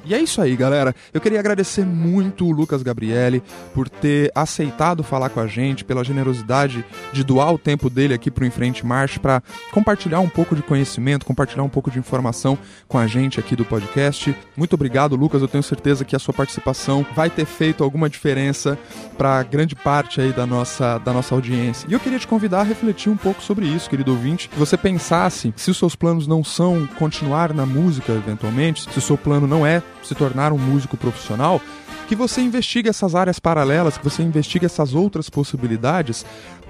E 0.06 0.14
é 0.14 0.20
isso 0.20 0.40
aí, 0.40 0.54
galera. 0.54 0.94
Eu 1.12 1.20
queria 1.20 1.40
agradecer 1.40 1.84
muito 1.84 2.46
o 2.46 2.50
Lucas 2.50 2.82
Gabriele 2.82 3.42
por 3.72 3.88
ter 3.88 4.30
aceitado 4.34 5.02
falar 5.02 5.30
com 5.30 5.40
a 5.40 5.46
gente, 5.46 5.84
pela 5.84 6.04
generosidade 6.04 6.84
de 7.12 7.24
doar 7.24 7.52
o 7.54 7.58
tempo 7.58 7.88
dele 7.88 8.12
aqui 8.12 8.30
para 8.30 8.44
o 8.44 8.46
Enfrente 8.46 8.84
March 8.84 9.18
para 9.18 9.42
compartilhar 9.72 10.20
um 10.20 10.28
pouco 10.28 10.54
de 10.54 10.62
conhecimento, 10.62 11.24
compartilhar 11.24 11.62
um 11.62 11.68
pouco 11.68 11.90
de 11.90 11.98
informação 11.98 12.58
com 12.86 12.98
a 12.98 13.06
gente 13.06 13.40
aqui 13.40 13.56
do 13.56 13.64
podcast. 13.64 14.36
Muito 14.56 14.74
obrigado, 14.74 15.16
Lucas. 15.16 15.40
Eu 15.40 15.48
tenho 15.48 15.62
certeza 15.62 16.04
que 16.04 16.14
a 16.14 16.18
sua 16.18 16.34
participação 16.34 17.06
vai 17.14 17.30
ter 17.30 17.46
feito 17.46 17.82
alguma 17.82 18.08
diferença 18.08 18.78
para 19.16 19.42
grande 19.42 19.74
parte 19.74 20.20
aí 20.20 20.32
da 20.32 20.46
nossa, 20.46 20.98
da 20.98 21.12
nossa 21.12 21.34
audiência. 21.34 21.86
E 21.88 21.94
eu 21.94 22.00
queria 22.00 22.18
te 22.18 22.26
convidar 22.26 22.60
a 22.60 22.64
refletir 22.64 23.10
um 23.10 23.16
pouco 23.16 23.42
sobre 23.42 23.66
isso, 23.66 23.88
querido 23.88 24.12
ouvinte, 24.12 24.48
que 24.48 24.58
você 24.58 24.76
pensasse 24.76 25.52
se 25.56 25.70
os 25.70 25.78
seus 25.78 25.96
planos 25.96 26.26
não 26.26 26.44
são 26.44 26.86
continuar 26.98 27.54
na 27.54 27.64
música 27.64 28.12
eventualmente, 28.12 28.82
se 28.90 28.98
o 28.98 29.02
seu 29.02 29.16
plano 29.16 29.46
não 29.46 29.66
é 29.66 29.82
se 30.04 30.14
tornar 30.14 30.52
um 30.52 30.58
músico 30.58 30.96
profissional, 30.96 31.60
que 32.06 32.14
você 32.14 32.40
investigue 32.40 32.88
essas 32.88 33.14
áreas 33.14 33.38
paralelas, 33.38 33.96
que 33.96 34.04
você 34.04 34.22
investigue 34.22 34.66
essas 34.66 34.94
outras 34.94 35.30
possibilidades 35.30 36.24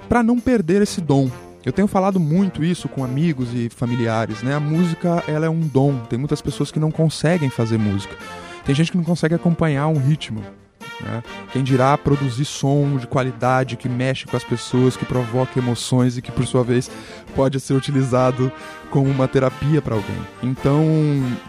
para 0.07 0.23
não 0.23 0.39
perder 0.39 0.81
esse 0.81 1.01
dom. 1.01 1.29
Eu 1.65 1.73
tenho 1.73 1.87
falado 1.87 2.19
muito 2.19 2.63
isso 2.63 2.87
com 2.87 3.03
amigos 3.03 3.49
e 3.53 3.69
familiares, 3.69 4.43
né? 4.43 4.53
A 4.53 4.59
música, 4.59 5.23
ela 5.27 5.47
é 5.47 5.49
um 5.49 5.61
dom. 5.61 5.97
Tem 6.07 6.17
muitas 6.19 6.39
pessoas 6.39 6.71
que 6.71 6.79
não 6.79 6.91
conseguem 6.91 7.49
fazer 7.49 7.79
música. 7.79 8.15
Tem 8.63 8.75
gente 8.75 8.91
que 8.91 8.97
não 8.97 9.03
consegue 9.03 9.33
acompanhar 9.33 9.87
um 9.87 9.97
ritmo. 9.97 10.43
Né? 11.01 11.23
Quem 11.51 11.63
dirá 11.63 11.97
produzir 11.97 12.45
som 12.45 12.97
de 12.97 13.07
qualidade 13.07 13.77
que 13.77 13.89
mexe 13.89 14.25
com 14.25 14.37
as 14.37 14.43
pessoas, 14.43 14.95
que 14.95 15.05
provoca 15.05 15.59
emoções 15.59 16.17
e 16.17 16.21
que, 16.21 16.31
por 16.31 16.45
sua 16.45 16.63
vez, 16.63 16.89
pode 17.35 17.59
ser 17.59 17.73
utilizado 17.73 18.51
como 18.91 19.09
uma 19.09 19.27
terapia 19.27 19.81
para 19.81 19.95
alguém. 19.95 20.17
Então, 20.43 20.85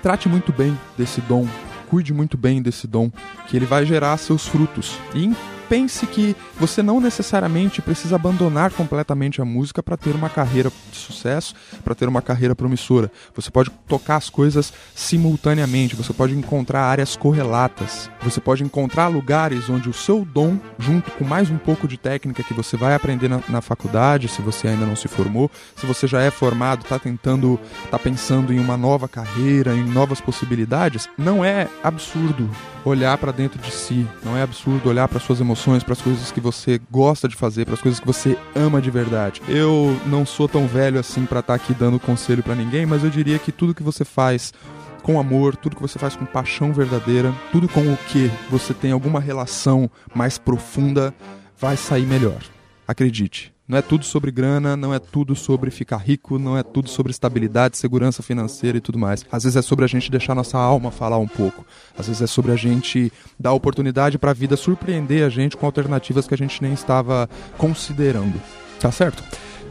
trate 0.03 0.29
muito 0.29 0.51
bem 0.51 0.77
desse 0.97 1.21
dom 1.21 1.47
cuide 1.89 2.13
muito 2.13 2.37
bem 2.37 2.61
desse 2.61 2.87
dom, 2.87 3.11
que 3.49 3.57
ele 3.57 3.67
vai 3.67 3.87
gerar 3.87 4.17
seus 4.17 4.47
frutos. 4.47 4.99
E 5.15 5.33
pense 5.69 6.07
que 6.07 6.37
você 6.59 6.83
não 6.83 7.01
necessariamente 7.01 7.83
precisa 7.83 8.17
abandonar 8.17 8.71
completamente 8.71 9.41
a 9.41 9.45
música 9.45 9.83
para 9.83 9.97
ter 9.97 10.15
uma 10.15 10.29
carreira 10.29 10.71
de 10.91 10.97
sucesso, 10.97 11.55
para 11.85 11.95
ter 11.95 12.09
uma 12.09 12.23
carreira 12.23 12.55
promissora. 12.55 13.11
Você 13.35 13.51
pode 13.51 13.71
tocar 13.87 14.17
as 14.17 14.31
coisas 14.31 14.73
simultaneamente, 14.95 15.97
você 15.97 16.13
pode 16.13 16.35
encontrar 16.35 16.83
áreas 16.83 17.17
correlatas, 17.17 18.11
você 18.23 18.41
pode 18.41 18.63
encontrar 18.63 19.09
lugares 19.09 19.69
onde 19.69 19.89
o 19.89 19.93
seu 19.93 20.25
dom, 20.25 20.59
junto 20.79 21.11
com 21.13 21.25
mais 21.25 21.51
um 21.51 21.59
pouco 21.59 21.89
de 21.89 21.97
técnica 21.97 22.43
que 22.43 22.55
você 22.55 22.77
vai 22.77 22.95
aprender 22.95 23.29
na, 23.29 23.41
na 23.49 23.61
faculdade, 23.61 24.29
se 24.29 24.43
você 24.43 24.69
ainda 24.69 24.87
não 24.87 24.97
se 24.97 25.09
formou, 25.09 25.51
se 25.77 25.87
você 25.87 26.07
já 26.07 26.21
é 26.23 26.31
formado, 26.31 26.83
está 26.83 26.99
tentando, 26.99 27.59
está 27.85 27.99
pensando 27.99 28.53
em 28.53 28.59
uma 28.59 28.77
nova 28.77 29.09
carreira, 29.09 29.75
em 29.75 29.85
novas 29.85 30.21
possibilidades, 30.21 31.09
não 31.19 31.45
é 31.45 31.69
absurdo 31.83 32.49
olhar 32.87 33.19
para 33.19 33.33
dentro 33.33 33.61
de 33.61 33.73
si, 33.73 34.07
não 34.25 34.37
é 34.37 34.43
absurdo 34.43 34.89
olhar 34.89 35.09
para 35.09 35.19
suas 35.19 35.41
emoções, 35.41 35.83
para 35.83 35.93
as 35.93 36.01
coisas 36.01 36.31
que 36.31 36.41
você 36.41 36.81
gosta 36.89 37.27
de 37.27 37.35
fazer, 37.35 37.65
para 37.65 37.75
as 37.75 37.83
coisas 37.83 37.99
que 37.99 38.07
você 38.07 38.39
ama 38.55 38.81
de 38.81 38.91
verdade. 38.91 39.43
Eu 39.49 40.01
não 40.07 40.25
sou 40.25 40.49
tão 40.49 40.69
velho 40.69 41.01
assim 41.01 41.27
para 41.27 41.41
estar 41.41 41.59
tá 41.59 41.63
aqui 41.63 41.75
dando 41.75 41.99
conselho 41.99 42.45
para 42.45 42.55
ninguém, 42.55 42.87
mas 42.87 43.03
eu 43.03 43.11
diria 43.11 43.41
que 43.41 43.51
tudo 43.51 43.75
que 43.75 43.83
você 43.83 44.05
faz 44.05 44.55
com 45.03 45.19
amor, 45.19 45.57
tudo 45.57 45.77
que 45.77 45.83
você 45.83 45.99
faz 45.99 46.15
com 46.15 46.25
paixão 46.25 46.73
verdadeira, 46.73 47.35
tudo 47.51 47.69
com 47.69 47.81
o 47.81 47.97
que 48.09 48.31
você 48.49 48.73
tem 48.73 48.93
alguma 48.93 49.21
relação 49.21 49.91
mais 50.15 50.39
profunda, 50.39 51.13
vai 51.59 51.77
sair 51.77 52.07
melhor. 52.07 52.41
Acredite. 52.87 53.56
Não 53.69 53.77
é 53.77 53.83
tudo 53.83 54.05
sobre 54.05 54.31
grana, 54.31 54.77
não 54.77 54.95
é 54.95 54.99
tudo 54.99 55.35
sobre 55.35 55.71
ficar 55.71 55.97
rico, 55.97 56.39
não 56.39 56.57
é 56.57 56.63
tudo 56.63 56.89
sobre 56.89 57.11
estabilidade, 57.11 57.77
segurança 57.77 58.23
financeira 58.23 58.79
e 58.79 58.81
tudo 58.81 58.99
mais. 58.99 59.25
Às 59.31 59.43
vezes 59.43 59.57
é 59.57 59.63
sobre 59.63 59.85
a 59.85 59.89
gente 59.89 60.11
deixar 60.11 60.35
nossa 60.35 60.57
alma 60.57 60.91
falar 60.91 61.19
um 61.19 61.27
pouco. 61.27 61.67
Às 61.99 62.07
vezes 62.07 62.23
é 62.23 62.27
sobre 62.27 62.53
a 62.53 62.57
gente 62.57 63.13
dar 63.39 63.53
oportunidade 63.53 64.19
para 64.19 64.31
a 64.31 64.35
vida 64.35 64.57
surpreender 64.57 65.25
a 65.25 65.29
gente 65.29 65.57
com 65.57 65.67
alternativas 65.67 66.29
que 66.29 66.35
a 66.35 66.39
gente 66.39 66.63
nem 66.63 66.73
estava 66.73 67.29
considerando. 67.59 68.41
Tá 68.79 68.93
certo? 68.93 69.25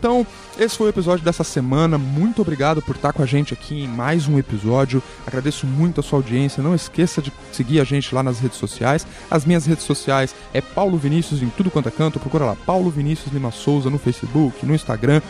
Então, 0.05 0.21
esse 0.59 0.77
foi 0.77 0.85
o 0.85 0.91
episódio 0.91 1.25
dessa 1.25 1.43
semana. 1.43 1.97
Muito 1.97 2.39
obrigado 2.39 2.79
por 2.79 2.95
estar 2.95 3.11
com 3.11 3.23
a 3.23 3.25
gente 3.25 3.55
aqui 3.55 3.85
em 3.85 3.87
mais 3.87 4.27
um 4.27 4.37
episódio. 4.37 5.01
Agradeço 5.25 5.65
muito 5.65 5.99
a 5.99 6.03
sua 6.03 6.19
audiência. 6.19 6.61
Não 6.61 6.75
esqueça 6.75 7.23
de 7.23 7.33
seguir 7.51 7.79
a 7.79 7.83
gente 7.83 8.13
lá 8.13 8.21
nas 8.21 8.39
redes 8.39 8.59
sociais. 8.59 9.03
As 9.31 9.45
minhas 9.45 9.65
redes 9.65 9.83
sociais 9.83 10.35
é 10.53 10.61
Paulo 10.61 10.95
Vinícius 10.95 11.41
em 11.41 11.49
tudo 11.49 11.71
quanto 11.71 11.89
é 11.89 11.91
canto. 11.91 12.19
Procura 12.19 12.45
lá 12.45 12.55
Paulo 12.67 12.91
Vinícius 12.91 13.33
Lima 13.33 13.49
Souza 13.49 13.89
no 13.89 13.97
Facebook, 13.97 14.63
no 14.63 14.75
Instagram. 14.75 15.23